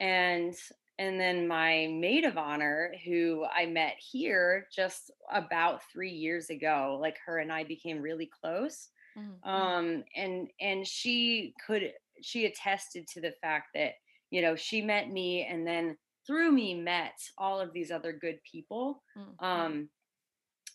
And 0.00 0.54
and 0.98 1.18
then 1.18 1.48
my 1.48 1.88
maid 1.98 2.24
of 2.24 2.36
honor, 2.36 2.92
who 3.06 3.46
I 3.54 3.64
met 3.64 3.94
here 3.98 4.66
just 4.74 5.10
about 5.32 5.80
three 5.90 6.10
years 6.10 6.50
ago, 6.50 6.98
like 7.00 7.16
her 7.24 7.38
and 7.38 7.50
I 7.50 7.64
became 7.64 8.02
really 8.02 8.28
close. 8.42 8.88
Mm-hmm. 9.16 9.48
Um, 9.48 10.04
and 10.14 10.48
and 10.60 10.86
she 10.86 11.54
could 11.66 11.92
she 12.22 12.46
attested 12.46 13.06
to 13.08 13.20
the 13.20 13.32
fact 13.40 13.68
that 13.74 13.94
you 14.30 14.42
know 14.42 14.56
she 14.56 14.82
met 14.82 15.10
me 15.10 15.46
and 15.48 15.66
then 15.66 15.96
through 16.26 16.52
me 16.52 16.74
met 16.74 17.18
all 17.38 17.60
of 17.60 17.72
these 17.72 17.90
other 17.90 18.12
good 18.12 18.38
people. 18.50 19.02
Mm-hmm. 19.16 19.44
Um, 19.44 19.88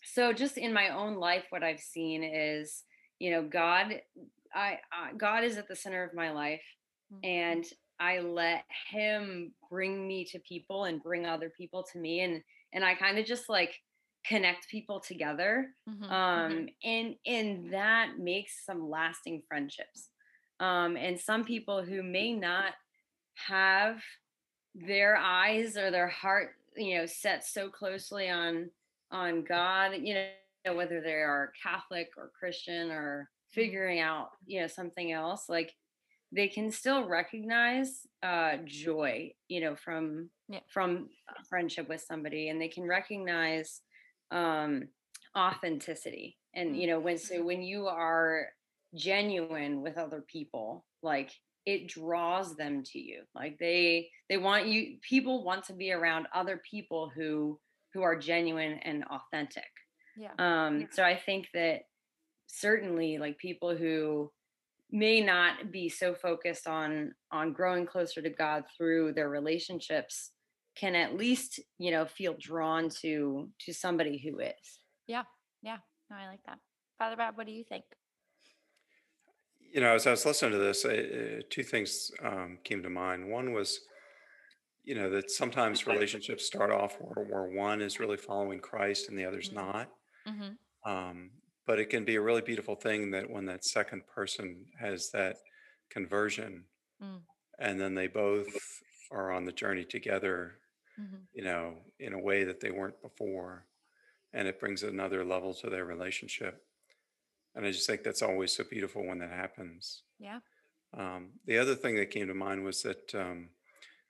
so 0.04 0.32
just 0.32 0.58
in 0.58 0.72
my 0.72 0.90
own 0.90 1.16
life, 1.16 1.44
what 1.50 1.62
I've 1.62 1.80
seen 1.80 2.22
is 2.22 2.84
you 3.18 3.30
know 3.30 3.42
God, 3.42 4.00
I, 4.54 4.78
I 4.92 5.12
God 5.16 5.44
is 5.44 5.56
at 5.56 5.68
the 5.68 5.76
center 5.76 6.04
of 6.04 6.14
my 6.14 6.30
life, 6.30 6.62
mm-hmm. 7.12 7.24
and 7.24 7.64
I 7.98 8.20
let 8.20 8.64
him 8.90 9.52
bring 9.70 10.06
me 10.06 10.24
to 10.26 10.38
people 10.40 10.84
and 10.84 11.02
bring 11.02 11.26
other 11.26 11.50
people 11.56 11.84
to 11.92 11.98
me 11.98 12.20
and 12.20 12.42
and 12.72 12.84
I 12.84 12.94
kind 12.94 13.18
of 13.18 13.24
just 13.24 13.48
like 13.48 13.74
connect 14.26 14.68
people 14.68 15.00
together 15.00 15.68
mm-hmm, 15.88 16.04
mm-hmm. 16.04 16.12
um 16.12 16.68
and 16.84 17.14
and 17.26 17.72
that 17.72 18.18
makes 18.18 18.64
some 18.64 18.90
lasting 18.90 19.42
friendships 19.48 20.08
um 20.60 20.96
and 20.96 21.18
some 21.18 21.44
people 21.44 21.82
who 21.82 22.02
may 22.02 22.32
not 22.32 22.72
have 23.46 24.02
their 24.74 25.16
eyes 25.16 25.76
or 25.76 25.90
their 25.90 26.08
heart 26.08 26.50
you 26.76 26.98
know 26.98 27.06
set 27.06 27.46
so 27.46 27.68
closely 27.68 28.28
on 28.28 28.70
on 29.10 29.42
God 29.42 29.92
you 30.02 30.14
know 30.14 30.74
whether 30.74 31.00
they 31.00 31.14
are 31.14 31.52
Catholic 31.62 32.10
or 32.16 32.30
Christian 32.38 32.90
or 32.90 33.28
mm-hmm. 33.30 33.60
figuring 33.60 34.00
out 34.00 34.30
you 34.46 34.60
know 34.60 34.66
something 34.66 35.12
else 35.12 35.48
like 35.48 35.72
they 36.32 36.48
can 36.48 36.70
still 36.70 37.06
recognize 37.06 38.06
uh, 38.22 38.56
joy, 38.64 39.32
you 39.48 39.60
know, 39.60 39.76
from 39.76 40.30
yeah. 40.48 40.60
from 40.68 41.08
friendship 41.48 41.88
with 41.88 42.00
somebody, 42.00 42.48
and 42.48 42.60
they 42.60 42.68
can 42.68 42.84
recognize 42.84 43.80
um, 44.30 44.88
authenticity. 45.36 46.36
And 46.54 46.76
you 46.76 46.88
know, 46.88 46.98
when 46.98 47.18
so 47.18 47.42
when 47.42 47.62
you 47.62 47.86
are 47.86 48.48
genuine 48.94 49.82
with 49.82 49.98
other 49.98 50.24
people, 50.26 50.84
like 51.02 51.30
it 51.66 51.88
draws 51.88 52.56
them 52.56 52.82
to 52.92 52.98
you. 52.98 53.22
Like 53.34 53.58
they 53.58 54.08
they 54.28 54.38
want 54.38 54.66
you. 54.66 54.96
People 55.02 55.44
want 55.44 55.64
to 55.64 55.72
be 55.72 55.92
around 55.92 56.26
other 56.34 56.62
people 56.68 57.10
who 57.14 57.58
who 57.92 58.02
are 58.02 58.16
genuine 58.16 58.78
and 58.84 59.04
authentic. 59.04 59.64
Yeah. 60.16 60.32
Um. 60.38 60.80
Yeah. 60.80 60.86
So 60.92 61.02
I 61.02 61.16
think 61.16 61.48
that 61.52 61.82
certainly, 62.46 63.18
like 63.18 63.36
people 63.38 63.76
who 63.76 64.30
may 64.90 65.20
not 65.20 65.72
be 65.72 65.88
so 65.88 66.14
focused 66.14 66.66
on 66.66 67.12
on 67.32 67.52
growing 67.52 67.84
closer 67.84 68.22
to 68.22 68.30
god 68.30 68.62
through 68.76 69.12
their 69.12 69.28
relationships 69.28 70.30
can 70.76 70.94
at 70.94 71.16
least 71.16 71.58
you 71.78 71.90
know 71.90 72.04
feel 72.04 72.36
drawn 72.38 72.88
to 72.88 73.48
to 73.58 73.72
somebody 73.72 74.16
who 74.16 74.38
is 74.38 74.80
yeah 75.08 75.24
yeah 75.62 75.78
no 76.08 76.16
i 76.16 76.28
like 76.28 76.38
that 76.46 76.58
father 76.98 77.16
bob 77.16 77.36
what 77.36 77.46
do 77.46 77.52
you 77.52 77.64
think 77.64 77.84
you 79.72 79.80
know 79.80 79.94
as 79.94 80.06
i 80.06 80.10
was 80.10 80.24
listening 80.24 80.52
to 80.52 80.58
this 80.58 80.84
uh, 80.84 81.40
two 81.50 81.62
things 81.62 82.10
um, 82.22 82.58
came 82.64 82.82
to 82.82 82.90
mind 82.90 83.28
one 83.30 83.52
was 83.52 83.80
you 84.84 84.94
know 84.94 85.10
that 85.10 85.30
sometimes 85.30 85.86
relationships 85.86 86.46
start 86.46 86.70
off 86.70 86.96
where, 87.00 87.24
where 87.26 87.56
one 87.56 87.80
is 87.80 88.00
really 88.00 88.16
following 88.16 88.60
christ 88.60 89.08
and 89.08 89.18
the 89.18 89.24
other's 89.24 89.50
mm-hmm. 89.50 89.66
not 89.66 89.88
mm-hmm. 90.26 90.90
um, 90.90 91.30
but 91.66 91.80
it 91.80 91.90
can 91.90 92.04
be 92.04 92.16
a 92.16 92.20
really 92.20 92.42
beautiful 92.42 92.76
thing 92.76 93.10
that 93.10 93.28
when 93.28 93.46
that 93.46 93.64
second 93.64 94.02
person 94.06 94.64
has 94.80 95.10
that 95.10 95.36
conversion 95.90 96.64
mm. 97.02 97.20
and 97.58 97.80
then 97.80 97.94
they 97.94 98.06
both 98.06 98.46
are 99.10 99.32
on 99.32 99.44
the 99.44 99.52
journey 99.52 99.84
together 99.84 100.54
mm-hmm. 101.00 101.16
you 101.32 101.44
know 101.44 101.74
in 101.98 102.12
a 102.12 102.18
way 102.18 102.44
that 102.44 102.60
they 102.60 102.70
weren't 102.70 103.00
before 103.02 103.66
and 104.32 104.46
it 104.46 104.60
brings 104.60 104.82
another 104.82 105.24
level 105.24 105.54
to 105.54 105.70
their 105.70 105.84
relationship 105.84 106.65
and 107.56 107.66
i 107.66 107.70
just 107.70 107.86
think 107.86 108.02
that's 108.02 108.22
always 108.22 108.52
so 108.52 108.64
beautiful 108.70 109.04
when 109.04 109.18
that 109.18 109.30
happens 109.30 110.02
yeah 110.18 110.38
um, 110.96 111.30
the 111.46 111.58
other 111.58 111.74
thing 111.74 111.96
that 111.96 112.10
came 112.10 112.28
to 112.28 112.34
mind 112.34 112.64
was 112.64 112.82
that 112.82 113.14
um, 113.14 113.48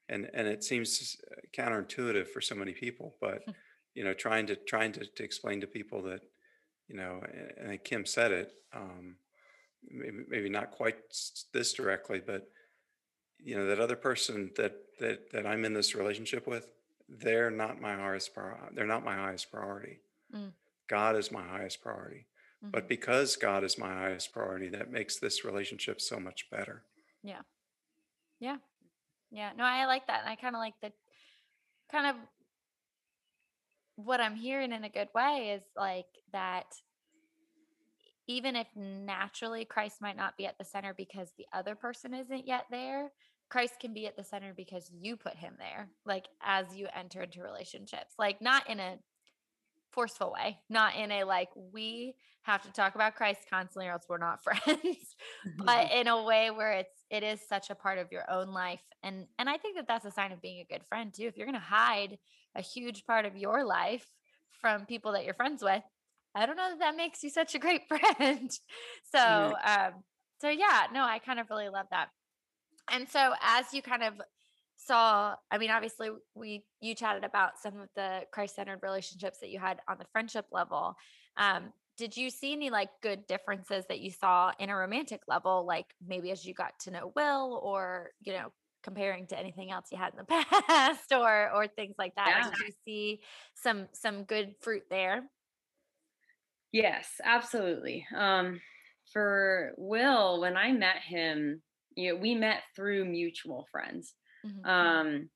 and 0.09 0.29
and 0.35 0.47
it 0.47 0.63
seems 0.63 1.17
counterintuitive 1.57 2.29
for 2.29 2.41
so 2.41 2.55
many 2.55 2.73
people 2.73 3.17
but 3.21 3.43
you 3.95 4.05
know 4.05 4.13
trying 4.13 4.47
to 4.47 4.57
trying 4.57 4.93
to, 4.93 5.07
to 5.07 5.25
explain 5.25 5.61
to 5.61 5.67
people 5.67 6.03
that 6.03 6.21
you 6.89 6.97
know, 6.97 7.21
and 7.59 7.83
Kim 7.83 8.07
said 8.07 8.33
it, 8.33 8.53
um, 8.75 9.17
maybe, 9.89 10.25
maybe 10.29 10.49
not 10.49 10.71
quite 10.71 10.97
this 11.53 11.73
directly, 11.73 12.23
but 12.25 12.49
you 13.39 13.57
know, 13.57 13.67
that 13.67 13.81
other 13.81 13.97
person 13.97 14.51
that 14.57 14.75
that 15.01 15.31
that 15.33 15.47
I'm 15.47 15.65
in 15.65 15.75
this 15.75 15.95
relationship 15.95 16.47
with, 16.47 16.69
they're 17.09 17.51
not 17.51 17.81
my 17.81 17.95
highest 17.95 18.35
priority. 18.35 18.75
They're 18.75 18.87
not 18.87 19.05
my 19.05 19.15
highest 19.15 19.51
priority. 19.51 20.01
Mm. 20.35 20.53
God 20.89 21.17
is 21.17 21.33
my 21.33 21.43
highest 21.43 21.83
priority. 21.83 22.27
Mm-hmm. 22.65 22.71
But 22.71 22.89
because 22.89 23.37
God 23.37 23.65
is 23.65 23.79
my 23.79 23.93
highest 23.93 24.33
priority, 24.33 24.69
that 24.71 24.91
makes 24.91 25.19
this 25.19 25.45
relationship 25.45 26.01
so 26.01 26.19
much 26.19 26.51
better. 26.51 26.83
Yeah. 27.23 27.43
Yeah. 28.41 28.57
Yeah. 29.31 29.51
No, 29.57 29.65
I 29.65 29.87
like 29.87 30.07
that. 30.07 30.21
And 30.21 30.31
I 30.31 30.37
kind 30.37 30.55
of 30.55 30.61
like 30.61 30.75
the 30.83 30.93
kind 31.91 32.07
of 32.07 32.17
what 33.97 34.21
I'm 34.21 34.37
hearing 34.37 34.73
in 34.73 34.85
a 34.85 34.89
good 34.89 35.09
way 35.15 35.55
is 35.57 35.63
like 35.77 36.07
that 36.33 36.67
even 38.29 38.57
if 38.57 38.67
naturally 38.75 39.65
Christ 39.65 40.01
might 40.01 40.17
not 40.17 40.37
be 40.37 40.47
at 40.47 40.59
the 40.59 40.65
center 40.65 40.95
because 40.95 41.33
the 41.39 41.47
other 41.53 41.75
person 41.75 42.13
isn't 42.13 42.47
yet 42.47 42.65
there, 42.71 43.11
Christ 43.49 43.75
can 43.81 43.95
be 43.95 44.07
at 44.07 44.17
the 44.17 44.25
center 44.25 44.53
because 44.57 44.91
you 44.93 45.17
put 45.17 45.37
him 45.37 45.55
there, 45.59 45.89
like 46.05 46.27
as 46.43 46.75
you 46.75 46.89
enter 46.95 47.23
into 47.23 47.43
relationships, 47.43 48.15
like 48.19 48.41
not 48.41 48.69
in 48.69 48.81
a 48.81 48.99
forceful 49.97 50.33
way, 50.33 50.59
not 50.69 50.95
in 50.95 51.11
a 51.11 51.25
like, 51.25 51.49
we 51.73 52.15
have 52.43 52.63
to 52.63 52.71
talk 52.71 52.95
about 52.95 53.17
Christ 53.17 53.41
constantly 53.51 53.89
or 53.89 53.93
else 53.93 54.05
we're 54.09 54.19
not 54.19 54.45
friends, 54.45 55.17
but 55.57 55.91
in 55.91 56.07
a 56.07 56.23
way 56.23 56.51
where 56.51 56.73
it's, 56.73 57.03
it 57.11 57.25
is 57.25 57.41
such 57.41 57.71
a 57.71 57.75
part 57.75 57.99
of 57.99 58.13
your 58.13 58.31
own 58.31 58.53
life. 58.53 58.83
And, 59.03 59.27
and 59.39 59.49
I 59.49 59.57
think 59.57 59.77
that 59.77 59.89
that's 59.89 60.05
a 60.05 60.13
sign 60.13 60.31
of 60.31 60.43
being 60.43 60.61
a 60.61 60.73
good 60.73 60.85
friend 60.87 61.13
too. 61.13 61.25
If 61.25 61.37
you're 61.37 61.47
going 61.47 61.55
to 61.55 61.61
hide 61.61 62.19
a 62.55 62.63
huge 62.63 63.05
part 63.05 63.25
of 63.25 63.37
your 63.37 63.65
life 63.65 64.07
from 64.61 64.87
people 64.87 65.13
that 65.13 65.25
you're 65.25 65.35
friends 65.35 65.65
with, 65.65 65.83
I 66.35 66.45
don't 66.45 66.57
know 66.57 66.69
that 66.69 66.79
that 66.81 66.97
makes 66.97 67.25
you 67.25 67.31
such 67.31 67.55
a 67.55 67.59
great 67.59 67.83
friend. 67.89 68.51
so, 69.11 69.55
um, 69.65 70.05
so 70.41 70.51
yeah, 70.51 70.83
no, 70.93 71.03
I 71.03 71.19
kind 71.19 71.41
of 71.41 71.49
really 71.51 71.71
love 71.71 71.87
that. 71.91 72.09
And 72.93 73.09
so 73.09 73.33
as 73.43 73.73
you 73.73 73.83
kind 73.83 74.05
of 74.05 74.15
saw, 74.77 75.35
I 75.51 75.59
mean, 75.59 75.71
obviously 75.71 76.11
we, 76.35 76.65
you 76.81 76.95
chatted 76.95 77.25
about 77.25 77.59
some 77.59 77.81
of 77.81 77.89
the 77.95 78.23
Christ-centered 78.33 78.81
relationships 78.83 79.39
that 79.41 79.51
you 79.51 79.59
had 79.59 79.81
on 79.89 79.99
the 79.99 80.07
friendship 80.13 80.47
level. 80.53 80.95
Um, 81.37 81.73
did 81.97 82.17
you 82.17 82.31
see 82.31 82.53
any 82.53 82.71
like 82.71 82.91
good 83.03 83.27
differences 83.27 83.85
that 83.89 84.01
you 84.01 84.11
saw 84.11 84.53
in 84.59 84.69
a 84.69 84.77
romantic 84.77 85.23
level, 85.29 85.65
like 85.67 85.87
maybe 86.07 86.31
as 86.31 86.45
you 86.45 86.53
got 86.53 86.79
to 86.81 86.91
know 86.91 87.13
Will 87.17 87.61
or, 87.63 88.11
you 88.23 88.35
know, 88.35 88.53
comparing 88.87 89.27
to 89.27 89.37
anything 89.37 89.73
else 89.73 89.87
you 89.91 89.99
had 89.99 90.13
in 90.13 90.19
the 90.19 90.45
past 90.69 91.11
or 91.11 91.51
or 91.53 91.67
things 91.67 91.97
like 91.99 92.15
that 92.15 92.29
yeah. 92.29 92.45
did 92.45 92.69
you 92.69 92.73
see 92.85 93.21
some 93.53 93.89
some 93.93 94.23
good 94.23 94.55
fruit 94.61 94.85
there 94.89 95.25
yes 96.71 97.09
absolutely 97.25 98.07
um 98.17 98.61
for 99.13 99.73
will 99.77 100.41
when 100.41 100.57
i 100.57 100.71
met 100.71 100.99
him 100.99 101.61
you 101.97 102.13
know 102.15 102.21
we 102.21 102.37
met 102.37 102.63
through 102.77 103.05
mutual 103.05 103.67
friends 103.73 104.15
mm-hmm. 104.47 104.71
um 104.71 105.29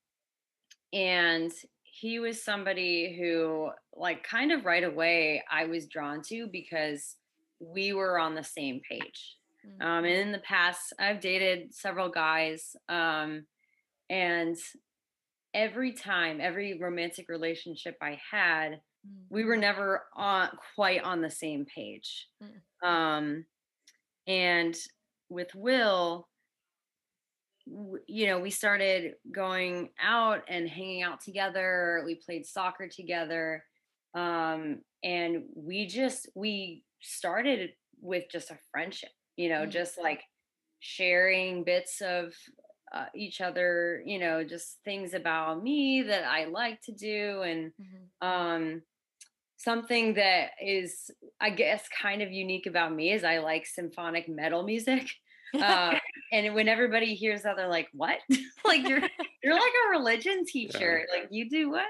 and 0.93 1.52
he 1.83 2.19
was 2.19 2.43
somebody 2.43 3.17
who 3.19 3.71
like 3.95 4.23
kind 4.23 4.52
of 4.52 4.64
right 4.64 4.85
away 4.85 5.43
i 5.50 5.64
was 5.64 5.87
drawn 5.87 6.23
to 6.23 6.49
because 6.50 7.17
we 7.59 7.93
were 7.93 8.19
on 8.19 8.35
the 8.35 8.45
same 8.45 8.81
page 8.88 9.37
Mm-hmm. 9.67 9.87
Um, 9.87 10.05
and 10.05 10.14
in 10.14 10.33
the 10.33 10.38
past, 10.38 10.93
I've 10.99 11.21
dated 11.21 11.75
several 11.75 12.09
guys, 12.09 12.76
um, 12.88 13.45
and 14.09 14.57
every 15.55 15.93
time, 15.93 16.40
every 16.40 16.79
romantic 16.79 17.29
relationship 17.29 17.97
I 18.00 18.19
had, 18.31 18.73
mm-hmm. 18.73 19.23
we 19.29 19.45
were 19.45 19.57
never 19.57 20.05
on 20.17 20.49
quite 20.75 21.02
on 21.02 21.21
the 21.21 21.31
same 21.31 21.67
page. 21.67 22.29
Mm-hmm. 22.43 22.88
Um, 22.88 23.45
and 24.26 24.75
with 25.29 25.55
Will, 25.55 26.29
you 28.07 28.27
know, 28.27 28.41
we 28.41 28.50
started 28.50 29.15
going 29.33 29.91
out 30.00 30.45
and 30.49 30.69
hanging 30.69 31.03
out 31.03 31.21
together. 31.21 32.03
We 32.05 32.17
played 32.17 32.47
soccer 32.47 32.89
together. 32.89 33.65
Um, 34.15 34.83
and 35.03 35.45
we 35.55 35.87
just, 35.87 36.29
we 36.35 36.85
started 37.00 37.71
with 38.00 38.25
just 38.31 38.50
a 38.50 38.59
friendship, 38.73 39.11
you 39.37 39.49
know, 39.49 39.67
Mhm. 39.67 39.71
just 39.71 39.99
like 39.99 40.23
sharing 40.81 41.65
bits 41.65 42.00
of 42.00 42.35
uh, 42.93 43.07
each 43.15 43.41
other, 43.41 44.03
you 44.05 44.19
know, 44.19 44.43
just 44.45 44.79
things 44.85 45.15
about 45.15 45.62
me 45.62 46.03
that 46.03 46.25
I 46.25 46.47
like 46.47 46.81
to 46.83 46.93
do 46.93 47.43
and 47.43 47.73
Mhm. 47.79 48.11
um 48.23 48.83
something 49.57 50.15
that 50.15 50.53
is 50.62 51.11
I 51.41 51.50
guess 51.50 51.89
kind 51.89 52.23
of 52.23 52.33
unique 52.33 52.67
about 52.67 52.95
me 52.95 53.12
is 53.12 53.25
I 53.25 53.39
like 53.39 53.67
symphonic 53.67 54.29
metal 54.29 54.62
music. 54.65 55.11
Um 55.61 55.99
and 56.33 56.54
when 56.54 56.69
everybody 56.69 57.14
hears 57.14 57.42
that 57.42 57.57
they're 57.57 57.69
like, 57.69 57.88
"What?" 57.92 58.21
like 58.64 58.87
you're 58.87 59.02
you're 59.42 59.54
like 59.59 59.73
a 59.87 59.90
religion 59.90 60.45
teacher. 60.47 61.07
Like 61.12 61.28
you 61.30 61.49
do 61.50 61.71
what? 61.71 61.88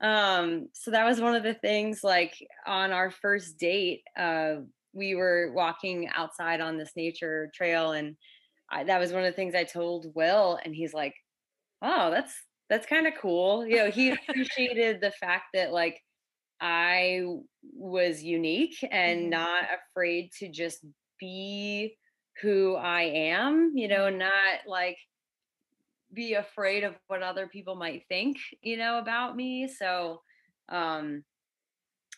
Um 0.00 0.68
so 0.74 0.90
that 0.92 1.04
was 1.06 1.20
one 1.20 1.34
of 1.36 1.42
the 1.44 1.54
things 1.54 2.02
like 2.04 2.34
on 2.66 2.92
our 2.92 3.10
first 3.10 3.58
date 3.58 4.02
uh 4.16 4.56
we 4.94 5.14
were 5.14 5.52
walking 5.54 6.08
outside 6.08 6.60
on 6.60 6.76
this 6.78 6.92
nature 6.96 7.50
trail 7.54 7.92
and 7.92 8.16
I, 8.70 8.84
that 8.84 8.98
was 9.00 9.12
one 9.12 9.24
of 9.24 9.32
the 9.32 9.36
things 9.36 9.54
I 9.54 9.64
told 9.64 10.14
Will 10.16 10.58
and 10.64 10.74
he's 10.74 10.94
like, 10.94 11.14
"Oh, 11.82 12.10
that's 12.10 12.34
that's 12.68 12.86
kind 12.86 13.06
of 13.06 13.14
cool." 13.20 13.66
You 13.66 13.76
know, 13.78 13.90
he 13.90 14.10
appreciated 14.10 15.00
the 15.00 15.12
fact 15.12 15.46
that 15.54 15.72
like 15.72 16.00
I 16.60 17.22
was 17.74 18.22
unique 18.22 18.76
and 18.90 19.30
Mhm. 19.30 19.30
not 19.30 19.66
afraid 19.72 20.32
to 20.38 20.50
just 20.50 20.84
be 21.18 21.96
who 22.40 22.74
I 22.74 23.02
am, 23.02 23.72
you 23.74 23.88
know, 23.88 24.08
not 24.08 24.66
like 24.66 24.98
be 26.12 26.34
afraid 26.34 26.84
of 26.84 26.94
what 27.06 27.22
other 27.22 27.46
people 27.46 27.74
might 27.74 28.04
think, 28.08 28.36
you 28.62 28.76
know, 28.76 28.98
about 28.98 29.36
me. 29.36 29.68
So, 29.68 30.22
um 30.68 31.24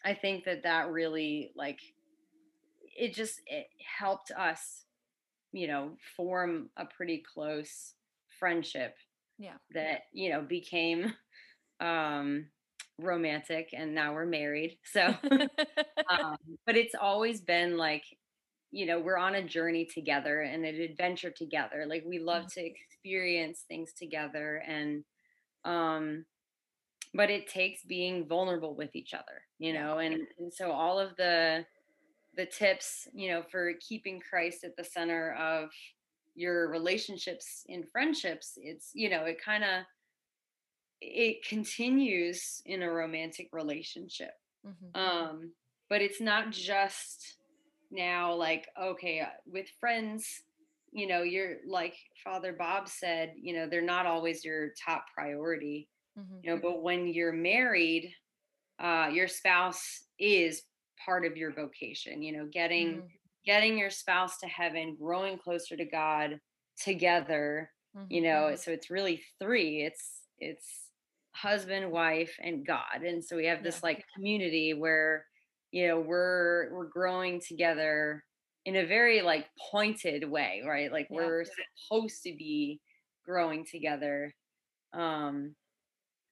I 0.05 0.15
think 0.15 0.45
that 0.45 0.63
that 0.65 0.91
really 0.91 1.53
like 1.57 1.81
it 2.97 3.15
just 3.15 3.41
it 3.47 3.67
helped 3.99 4.31
us, 4.31 4.85
you 5.53 5.67
know, 5.67 5.97
form 6.17 6.71
a 6.77 6.85
pretty 6.87 7.23
close 7.35 7.95
friendship 8.39 8.97
Yeah. 9.39 9.59
that, 9.73 10.03
you 10.13 10.31
know, 10.31 10.43
became 10.43 11.13
um 11.81 12.47
romantic 12.99 13.71
and 13.75 13.95
now 13.95 14.15
we're 14.15 14.27
married. 14.27 14.79
So, 14.85 15.15
um, 16.11 16.37
but 16.67 16.77
it's 16.77 16.95
always 16.95 17.41
been 17.41 17.77
like 17.77 18.05
you 18.75 18.87
know 18.87 18.99
we're 18.99 19.17
on 19.17 19.37
a 19.37 19.43
journey 19.43 19.85
together 19.85 20.43
and 20.43 20.65
an 20.65 20.81
adventure 20.81 21.31
together 21.31 21.87
like 21.89 22.03
we 22.05 22.19
love 22.19 22.53
to 22.53 22.61
experience 22.61 23.65
things 23.69 23.93
together 23.93 24.63
and 24.67 25.05
um 25.65 26.25
but 27.15 27.31
it 27.31 27.47
takes 27.47 27.85
being 27.85 28.27
vulnerable 28.27 28.75
with 28.75 28.97
each 28.97 29.15
other 29.15 29.43
you 29.59 29.73
know 29.73 29.99
and, 29.99 30.27
and 30.39 30.53
so 30.53 30.73
all 30.73 30.99
of 30.99 31.15
the 31.17 31.65
the 32.37 32.47
tips 32.47 33.07
you 33.15 33.31
know 33.31 33.43
for 33.49 33.73
keeping 33.81 34.21
christ 34.21 34.65
at 34.65 34.77
the 34.77 34.85
center 34.85 35.35
of 35.35 35.71
your 36.35 36.69
relationships 36.69 37.63
in 37.69 37.85
friendships 37.85 38.55
it's 38.57 38.91
you 38.93 39.09
know 39.09 39.25
it 39.25 39.41
kind 39.43 39.63
of 39.63 39.85
it 41.01 41.45
continues 41.47 42.63
in 42.65 42.83
a 42.83 42.91
romantic 42.91 43.49
relationship. 43.53 44.33
Mhm. 44.67 44.97
um 44.99 45.53
but 45.91 46.01
it's 46.01 46.21
not 46.21 46.51
just 46.51 47.37
now 47.95 48.35
like 48.35 48.69
okay 48.81 49.21
uh, 49.21 49.29
with 49.47 49.69
friends 49.81 50.45
you 50.93 51.07
know 51.09 51.23
you're 51.23 51.59
like 51.69 51.97
father 52.25 52.55
bob 52.55 52.89
said 52.89 53.35
you 53.37 53.55
know 53.55 53.69
they're 53.69 53.83
not 53.83 54.07
always 54.07 54.45
your 54.45 54.71
top 54.85 55.07
priority 55.15 55.91
Mhm. 56.17 56.45
you 56.45 56.51
know 56.51 56.61
but 56.61 56.83
when 56.83 57.09
you're 57.09 57.33
married 57.33 58.15
uh 58.81 59.11
your 59.13 59.29
spouse 59.29 60.05
is 60.19 60.65
part 61.05 61.25
of 61.25 61.37
your 61.37 61.53
vocation 61.53 62.23
you 62.23 62.33
know 62.33 62.47
getting 62.53 63.03
Mhm. 63.03 63.13
getting 63.45 63.79
your 63.79 63.91
spouse 63.91 64.39
to 64.39 64.47
heaven 64.47 64.97
growing 64.97 65.39
closer 65.39 65.77
to 65.77 65.85
god 65.85 66.41
together 66.79 67.71
you 68.09 68.21
Mhm. 68.23 68.23
know 68.23 68.55
so 68.57 68.71
it's 68.73 68.91
really 68.91 69.23
three 69.41 69.83
it's 69.85 70.29
it's 70.39 70.91
husband 71.35 71.91
wife 71.91 72.37
and 72.43 72.67
god 72.67 73.03
and 73.05 73.25
so 73.25 73.37
we 73.37 73.47
have 73.47 73.63
this 73.63 73.83
Yeah. 73.83 73.83
like 73.83 74.05
community 74.15 74.75
where 74.75 75.27
you 75.75 75.89
know 75.89 75.99
we're 75.99 76.73
we're 76.73 76.87
growing 76.87 77.41
together 77.41 78.23
in 78.65 78.77
a 78.77 78.87
very 78.87 79.23
like 79.23 79.47
pointed 79.73 80.23
way 80.31 80.63
right 80.65 80.93
like 80.93 81.09
Yeah. 81.11 81.17
we're 81.17 81.45
supposed 81.89 82.23
to 82.23 82.33
be 82.37 82.81
growing 83.27 83.67
together 83.69 84.33
um 84.93 85.55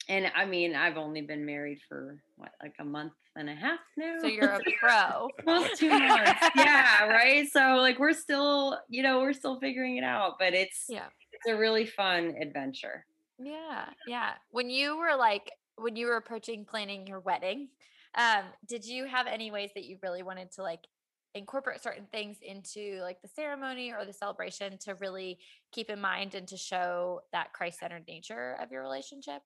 and 0.09 0.31
i 0.37 0.45
mean 0.45 0.77
i've 0.77 0.97
only 0.97 1.23
been 1.23 1.45
married 1.45 1.81
for 1.89 2.23
what 2.37 2.53
like 2.63 2.75
a 2.79 2.85
month 2.85 3.15
and 3.35 3.51
a 3.51 3.55
half 3.55 3.81
now 3.97 4.15
So 4.21 4.29
you're 4.29 4.45
a 4.51 4.61
pro. 4.79 5.29
almost 5.47 5.77
two 5.81 5.89
months 5.91 6.41
yeah 6.55 7.07
right 7.09 7.49
so 7.51 7.77
like 7.79 7.99
we're 7.99 8.13
still 8.13 8.79
you 8.89 9.03
know 9.03 9.21
we're 9.23 9.33
still 9.33 9.59
figuring 9.59 9.97
it 9.97 10.05
out 10.05 10.35
but 10.39 10.55
it's 10.55 10.85
Yeah. 10.89 11.07
it's 11.33 11.49
a 11.49 11.57
really 11.57 11.87
fun 11.87 12.35
adventure 12.41 13.05
Yeah. 13.39 13.87
Yeah. 14.07 14.33
When 14.53 14.71
you 14.71 14.97
were 14.97 15.17
like 15.17 15.51
when 15.77 15.97
you 15.97 16.07
were 16.07 16.17
approaching 16.17 16.65
planning 16.65 17.07
your 17.09 17.19
wedding, 17.21 17.69
um, 18.17 18.45
did 18.69 18.85
you 18.85 19.07
have 19.07 19.27
any 19.27 19.51
ways 19.51 19.71
that 19.75 19.85
you 19.85 19.99
really 20.03 20.23
wanted 20.23 20.53
to 20.53 20.63
like 20.63 20.87
incorporate 21.35 21.83
certain 21.83 22.07
things 22.13 22.37
into 22.43 22.99
like 23.01 23.23
the 23.23 23.29
ceremony 23.29 23.93
or 23.93 24.05
the 24.05 24.13
celebration 24.13 24.77
to 24.79 24.95
really 24.97 25.39
keep 25.73 25.89
in 25.89 26.01
mind 26.01 26.35
and 26.35 26.47
to 26.49 26.57
show 26.57 27.21
that 27.33 27.53
Christ-centered 27.53 28.05
nature 28.07 28.57
of 28.61 28.71
your 28.71 28.83
relationship? 28.83 29.43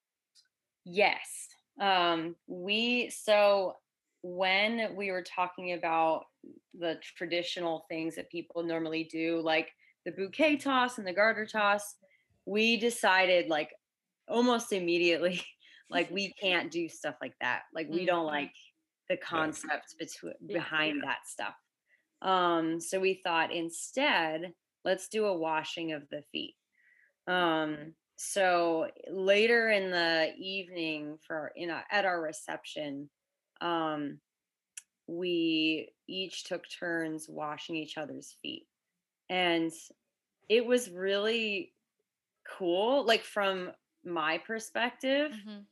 Yes. 0.85 1.49
Um, 1.81 2.37
we 2.47 3.11
so 3.11 3.75
when 4.23 4.97
we 4.97 5.13
were 5.13 5.23
talking 5.23 5.73
about 5.75 6.25
the 6.79 6.99
traditional 7.17 7.87
things 7.89 8.17
that 8.17 8.31
people 8.31 8.65
normally 8.65 9.05
do, 9.05 9.41
like 9.41 9.69
the 10.05 10.13
bouquet 10.13 10.57
toss 10.57 10.99
and 10.99 11.07
the 11.07 11.13
garter 11.13 11.47
toss, 11.47 11.97
we 12.47 12.77
decided 12.77 13.49
like 13.49 13.71
almost 14.29 14.73
immediately, 14.73 15.43
like 15.90 16.11
we 16.12 16.33
can't 16.40 16.70
do 16.70 16.88
stuff 16.88 17.16
like 17.20 17.35
that. 17.40 17.62
Like 17.75 17.88
we 17.88 18.07
don't 18.07 18.27
like 18.27 18.53
the 19.09 19.16
concept 19.16 19.96
between 19.99 20.35
behind 20.46 21.03
that 21.05 21.27
stuff. 21.27 21.55
Um, 22.22 22.81
so 22.81 23.01
we 23.01 23.20
thought 23.25 23.53
instead, 23.53 24.53
let's 24.85 25.09
do 25.09 25.27
a 25.27 25.37
washing 25.37 25.92
of 25.92 26.09
the 26.11 26.22
feet. 26.33 26.57
Um, 27.27 27.94
so 28.16 28.90
later 29.11 29.70
in 29.70 29.90
the 29.90 30.33
evening 30.38 31.18
for 31.27 31.53
in 31.57 31.70
a, 31.70 31.85
at 31.90 32.05
our 32.05 32.20
reception, 32.22 33.11
um, 33.61 34.20
we 35.07 35.90
each 36.09 36.44
took 36.44 36.62
turns 36.68 37.29
washing 37.29 37.77
each 37.77 37.99
other's 37.99 38.37
feet, 38.42 38.66
and 39.29 39.72
it 40.49 40.66
was 40.66 40.90
really 40.90 41.75
cool. 42.49 43.05
Like 43.05 43.22
from 43.25 43.72
my 44.05 44.38
perspective, 44.38 45.33
Mhm. 45.33 45.66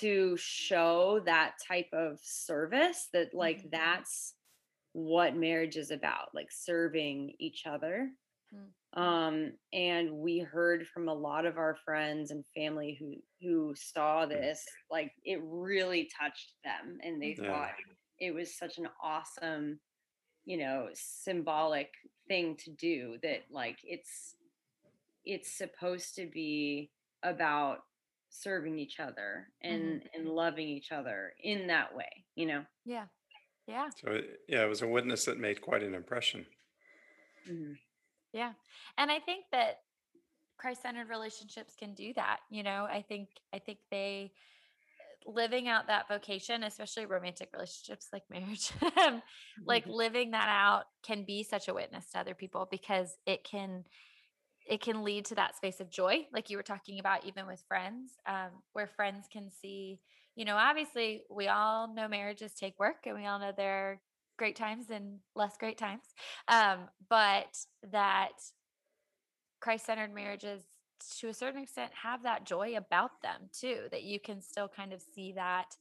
To 0.00 0.36
show 0.36 1.20
that 1.26 1.54
type 1.66 1.88
of 1.92 2.18
service 2.22 3.08
that 3.12 3.34
like 3.34 3.60
Mhm. 3.62 3.70
that's 3.70 4.34
what 4.92 5.36
marriage 5.36 5.76
is 5.76 5.90
about 5.90 6.28
like 6.34 6.50
serving 6.50 7.34
each 7.40 7.66
other 7.66 8.10
Mm. 8.52 8.72
um 8.94 9.52
and 9.72 10.12
we 10.12 10.40
heard 10.40 10.86
from 10.88 11.08
a 11.08 11.14
lot 11.14 11.46
of 11.46 11.58
our 11.58 11.76
friends 11.84 12.30
and 12.32 12.44
family 12.56 12.96
who 12.98 13.14
who 13.40 13.74
saw 13.76 14.26
this 14.26 14.64
like 14.90 15.12
it 15.24 15.40
really 15.44 16.10
touched 16.18 16.54
them 16.64 16.98
and 17.02 17.22
they 17.22 17.38
Yeah. 17.38 17.44
thought 17.46 17.70
it 18.18 18.34
was 18.34 18.56
such 18.58 18.78
an 18.78 18.88
awesome 19.02 19.80
you 20.44 20.56
know 20.58 20.88
symbolic 20.94 21.90
thing 22.28 22.56
to 22.56 22.72
do 22.72 23.18
that 23.22 23.42
like 23.50 23.78
it's 23.84 24.36
it's 25.24 25.52
supposed 25.56 26.14
to 26.16 26.26
be 26.30 26.92
about 27.22 27.80
serving 28.30 28.78
each 28.78 29.00
other 29.00 29.48
and 29.62 30.08
and 30.14 30.28
loving 30.28 30.68
each 30.68 30.92
other 30.92 31.32
in 31.42 31.66
that 31.66 31.94
way 31.94 32.24
you 32.34 32.46
know 32.46 32.64
Yeah. 32.84 33.06
Yeah. 33.66 33.88
So 34.02 34.20
yeah, 34.48 34.64
it 34.64 34.68
was 34.68 34.82
a 34.82 34.88
witness 34.88 35.24
that 35.26 35.38
made 35.38 35.60
quite 35.60 35.82
an 35.82 35.94
impression. 35.94 36.46
Mhm. 37.48 37.78
Yeah. 38.32 38.52
And 38.98 39.10
I 39.12 39.20
think 39.20 39.44
that 39.52 39.82
Christ-centered 40.56 41.08
relationships 41.08 41.74
can 41.76 41.94
do 41.94 42.12
that, 42.14 42.40
you 42.50 42.62
know. 42.62 42.84
I 42.84 43.02
think 43.02 43.28
I 43.52 43.58
think 43.60 43.78
they 43.90 44.32
living 45.26 45.68
out 45.68 45.86
that 45.86 46.08
vocation, 46.08 46.64
especially 46.64 47.06
romantic 47.06 47.50
relationships 47.52 48.08
like 48.12 48.28
marriage, 48.28 48.72
like 49.64 49.86
living 49.86 50.32
that 50.32 50.48
out 50.48 50.86
can 51.02 51.24
be 51.24 51.42
such 51.42 51.68
a 51.68 51.74
witness 51.74 52.10
to 52.10 52.18
other 52.18 52.34
people 52.34 52.66
because 52.70 53.16
it 53.26 53.44
can 53.44 53.84
it 54.66 54.80
can 54.80 55.02
lead 55.02 55.24
to 55.26 55.34
that 55.34 55.56
space 55.56 55.80
of 55.80 55.90
joy 55.90 56.26
like 56.32 56.50
you 56.50 56.56
were 56.56 56.62
talking 56.62 56.98
about 56.98 57.24
even 57.24 57.46
with 57.46 57.62
friends 57.66 58.12
um, 58.26 58.50
where 58.72 58.86
friends 58.86 59.26
can 59.32 59.50
see 59.50 59.98
you 60.36 60.44
know 60.44 60.56
obviously 60.56 61.22
we 61.30 61.48
all 61.48 61.92
know 61.92 62.08
marriages 62.08 62.52
take 62.54 62.78
work 62.78 63.06
and 63.06 63.16
we 63.16 63.26
all 63.26 63.38
know 63.38 63.52
there 63.56 63.90
are 63.90 64.00
great 64.38 64.56
times 64.56 64.86
and 64.90 65.18
less 65.34 65.56
great 65.58 65.78
times 65.78 66.04
um, 66.48 66.88
but 67.08 67.58
that 67.90 68.32
christ-centered 69.60 70.14
marriages 70.14 70.62
to 71.18 71.28
a 71.28 71.34
certain 71.34 71.62
extent 71.62 71.90
have 72.02 72.22
that 72.22 72.44
joy 72.44 72.74
about 72.76 73.22
them 73.22 73.48
too 73.52 73.80
that 73.90 74.02
you 74.02 74.20
can 74.20 74.40
still 74.40 74.68
kind 74.68 74.92
of 74.92 75.02
see 75.14 75.32
that 75.32 75.76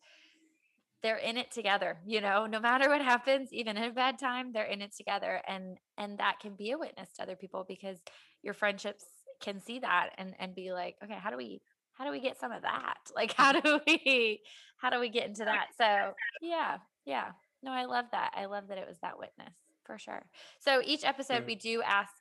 they're 1.02 1.18
in 1.18 1.38
it 1.38 1.52
together 1.52 1.98
you 2.06 2.20
know 2.20 2.46
no 2.46 2.60
matter 2.60 2.90
what 2.90 3.02
happens 3.02 3.54
even 3.54 3.78
in 3.78 3.84
a 3.84 3.92
bad 3.92 4.20
time 4.20 4.52
they're 4.52 4.66
in 4.66 4.82
it 4.82 4.94
together 4.96 5.42
and 5.48 5.78
and 5.98 6.18
that 6.18 6.40
can 6.42 6.54
be 6.56 6.72
a 6.72 6.78
witness 6.78 7.10
to 7.16 7.22
other 7.22 7.36
people 7.36 7.66
because 7.68 8.00
your 8.44 8.54
friendships 8.54 9.06
can 9.42 9.62
see 9.62 9.80
that 9.80 10.10
and 10.18 10.34
and 10.40 10.54
be 10.54 10.72
like 10.74 10.96
okay 11.04 11.18
how 11.22 11.30
do 11.30 11.38
we 11.38 11.62
how 12.00 12.06
do 12.06 12.12
we 12.12 12.22
get 12.22 12.40
some 12.40 12.52
of 12.52 12.62
that? 12.62 12.96
Like 13.16 13.34
how 13.34 13.52
do 13.52 13.80
we 13.86 14.40
how 14.78 14.90
do 14.90 15.00
we 15.00 15.10
get 15.10 15.28
into 15.28 15.46
that? 15.46 15.68
So 15.78 16.14
yeah 16.42 16.78
yeah. 17.06 17.32
No 17.62 17.72
i 17.72 17.86
love 17.86 18.06
that. 18.14 18.32
I 18.36 18.46
love 18.46 18.70
that 18.70 18.78
it 18.78 18.88
was 18.88 18.98
that 19.02 19.20
witness 19.20 19.54
for 19.86 19.98
sure. 19.98 20.26
So 20.60 20.82
each 20.84 21.04
episode 21.04 21.46
we 21.46 21.56
do 21.56 21.82
ask 21.82 22.14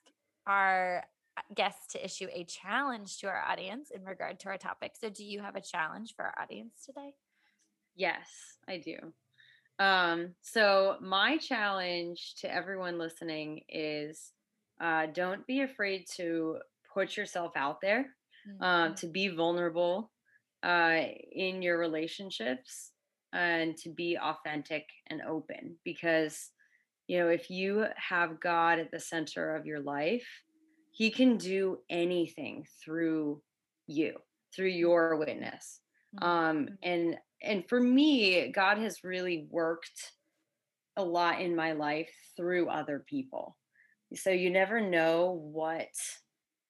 our 0.45 1.05
uh, 1.37 1.41
guests 1.55 1.93
to 1.93 2.03
issue 2.03 2.27
a 2.33 2.43
challenge 2.43 3.19
to 3.19 3.27
our 3.27 3.41
audience 3.41 3.91
in 3.95 4.03
regard 4.03 4.39
to 4.41 4.49
our 4.49 4.57
topic. 4.57 4.93
So 4.99 5.09
do 5.09 5.23
you 5.23 5.41
have 5.41 5.55
a 5.55 5.61
challenge 5.61 6.13
for 6.15 6.25
our 6.25 6.35
audience 6.41 6.73
today? 6.85 7.13
Yes, 7.95 8.27
I 8.67 8.77
do. 8.77 8.97
Um, 9.77 10.35
so 10.41 10.97
my 10.99 11.37
challenge 11.37 12.35
to 12.41 12.53
everyone 12.53 12.97
listening 12.97 13.61
is 13.69 14.33
uh, 14.79 15.07
don't 15.07 15.45
be 15.47 15.61
afraid 15.61 16.05
to 16.15 16.59
put 16.93 17.17
yourself 17.17 17.53
out 17.55 17.81
there, 17.81 18.15
uh, 18.61 18.89
Mhm. 18.89 18.95
to 18.95 19.07
be 19.07 19.27
vulnerable 19.29 20.11
uh, 20.63 21.03
in 21.31 21.61
your 21.61 21.79
relationships, 21.79 22.93
and 23.33 23.77
to 23.77 23.89
be 23.93 24.17
authentic 24.17 24.85
and 25.07 25.21
open. 25.21 25.79
Because 25.85 26.51
you 27.07 27.19
know, 27.19 27.29
if 27.29 27.49
you 27.49 27.87
have 27.97 28.39
God 28.39 28.79
at 28.79 28.91
the 28.91 28.99
center 28.99 29.55
of 29.55 29.65
your 29.65 29.79
life, 29.81 30.27
He 30.91 31.11
can 31.11 31.37
do 31.37 31.83
anything 31.89 32.65
through 32.83 33.43
you, 33.87 34.19
through 34.55 34.69
your 34.69 35.17
witness 35.17 35.81
Mhm. 36.11 36.21
um 36.21 36.69
and 36.83 37.17
and 37.41 37.69
for 37.69 37.79
me 37.79 38.51
god 38.51 38.77
has 38.79 39.03
really 39.03 39.47
worked 39.51 40.13
a 40.97 41.03
lot 41.03 41.41
in 41.41 41.55
my 41.55 41.73
life 41.73 42.11
through 42.37 42.69
other 42.69 42.99
people 43.07 43.57
so 44.15 44.29
you 44.31 44.49
never 44.49 44.81
know 44.81 45.31
what 45.51 45.87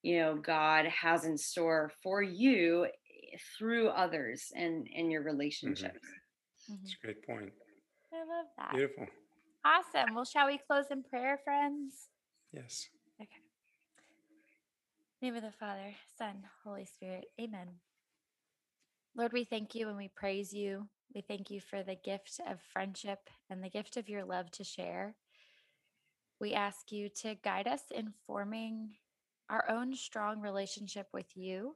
you 0.01 0.19
know 0.19 0.35
god 0.35 0.85
has 0.85 1.25
in 1.25 1.37
store 1.37 1.91
for 2.03 2.21
you 2.21 2.85
eh, 2.85 3.37
through 3.57 3.87
others 3.89 4.51
and 4.55 4.87
and 4.95 5.11
your 5.11 5.23
relationships 5.23 5.99
Mhm. 6.69 6.81
That's 6.81 6.93
a 7.01 7.05
great 7.05 7.25
point. 7.25 7.51
I 8.13 8.17
love 8.19 8.45
that. 8.57 8.71
Beautiful. 8.73 9.07
Awesome. 9.65 10.13
Well, 10.13 10.25
shall 10.25 10.45
we 10.47 10.57
close 10.59 10.85
in 10.91 11.03
prayer, 11.03 11.39
friends? 11.43 12.09
Yes. 12.51 12.87
Okay. 13.21 13.29
name 15.21 15.35
of 15.35 15.41
the 15.43 15.51
Father, 15.51 15.93
Son, 16.17 16.43
Holy 16.63 16.85
Spirit. 16.85 17.25
Amen. 17.41 17.67
Lord, 19.15 19.33
we 19.33 19.43
thank 19.43 19.75
you 19.75 19.87
and 19.89 19.97
we 19.97 20.07
praise 20.15 20.53
you. 20.53 20.87
We 21.13 21.21
thank 21.21 21.49
you 21.49 21.59
for 21.59 21.83
the 21.83 21.95
gift 21.95 22.39
of 22.47 22.61
friendship 22.71 23.19
and 23.49 23.63
the 23.63 23.69
gift 23.69 23.97
of 23.97 24.07
your 24.07 24.23
love 24.23 24.49
to 24.51 24.63
share. 24.63 25.15
We 26.39 26.53
ask 26.53 26.91
you 26.91 27.09
to 27.21 27.35
guide 27.35 27.67
us 27.67 27.81
in 27.91 28.13
forming 28.25 28.91
our 29.49 29.69
own 29.69 29.95
strong 29.95 30.39
relationship 30.39 31.07
with 31.13 31.35
you 31.35 31.75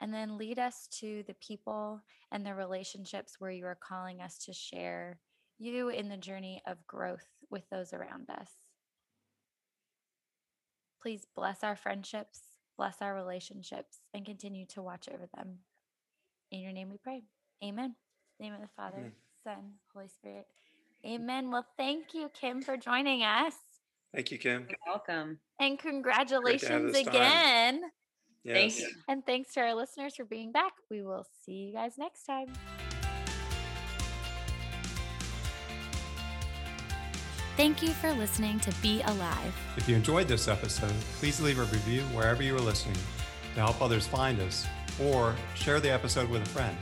and 0.00 0.12
then 0.12 0.36
lead 0.36 0.58
us 0.58 0.88
to 1.00 1.22
the 1.26 1.34
people 1.34 2.02
and 2.32 2.44
the 2.44 2.54
relationships 2.54 3.36
where 3.38 3.50
you 3.50 3.66
are 3.66 3.78
calling 3.80 4.20
us 4.20 4.38
to 4.44 4.52
share 4.52 5.20
you 5.58 5.88
in 5.88 6.08
the 6.08 6.16
journey 6.16 6.60
of 6.66 6.86
growth 6.86 7.26
with 7.50 7.68
those 7.70 7.92
around 7.92 8.28
us. 8.28 8.50
Please 11.00 11.26
bless 11.34 11.62
our 11.62 11.76
friendships, 11.76 12.40
bless 12.76 13.00
our 13.00 13.14
relationships, 13.14 14.00
and 14.12 14.26
continue 14.26 14.66
to 14.66 14.82
watch 14.82 15.08
over 15.08 15.28
them. 15.34 15.58
In 16.50 16.60
your 16.60 16.72
name 16.72 16.90
we 16.90 16.98
pray. 16.98 17.22
Amen. 17.64 17.94
In 17.94 17.94
the 18.38 18.44
name 18.44 18.54
of 18.54 18.60
the 18.60 18.74
Father, 18.76 18.98
Amen. 18.98 19.12
Son, 19.44 19.72
Holy 19.94 20.08
Spirit. 20.08 20.46
Amen. 21.04 21.50
Well, 21.50 21.66
thank 21.76 22.14
you, 22.14 22.30
Kim, 22.38 22.62
for 22.62 22.76
joining 22.76 23.22
us. 23.22 23.54
Thank 24.14 24.30
you, 24.30 24.38
Kim. 24.38 24.66
You're 24.68 24.78
welcome 24.86 25.38
And 25.60 25.78
congratulations 25.78 26.96
again. 26.96 27.82
Yes. 28.44 28.56
thank 28.56 28.78
you 28.78 28.88
And 29.08 29.26
thanks 29.26 29.52
to 29.54 29.60
our 29.60 29.74
listeners 29.74 30.14
for 30.16 30.24
being 30.24 30.52
back. 30.52 30.72
We 30.90 31.02
will 31.02 31.26
see 31.44 31.52
you 31.52 31.72
guys 31.74 31.98
next 31.98 32.24
time. 32.24 32.46
Thank 37.56 37.82
you 37.82 37.88
for 37.88 38.12
listening 38.12 38.60
to 38.60 38.72
Be 38.82 39.00
Alive. 39.02 39.54
If 39.76 39.88
you 39.88 39.96
enjoyed 39.96 40.28
this 40.28 40.46
episode, 40.46 40.92
please 41.18 41.40
leave 41.40 41.58
a 41.58 41.64
review 41.64 42.02
wherever 42.14 42.42
you 42.42 42.54
are 42.54 42.60
listening 42.60 42.96
to 43.54 43.60
help 43.60 43.80
others 43.80 44.06
find 44.06 44.38
us, 44.40 44.66
or 45.02 45.34
share 45.54 45.80
the 45.80 45.90
episode 45.90 46.28
with 46.28 46.42
a 46.42 46.46
friend. 46.50 46.76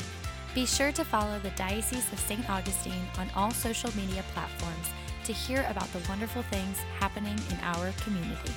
Be 0.55 0.67
sure 0.67 0.93
to 0.93 1.05
follow 1.05 1.41
the 1.41 1.51
Diocese 1.51 2.13
of 2.13 2.21
St. 2.21 2.49
Augustine 2.49 3.09
on 3.19 3.29
all 3.35 3.51
social 3.51 3.91
media 3.97 4.23
platforms 4.33 4.89
to 5.25 5.33
hear 5.33 5.67
about 5.69 5.93
the 5.93 5.99
wonderful 6.09 6.43
things 6.43 6.79
happening 7.01 7.37
in 7.51 7.59
our 7.63 7.91
community. 8.05 8.53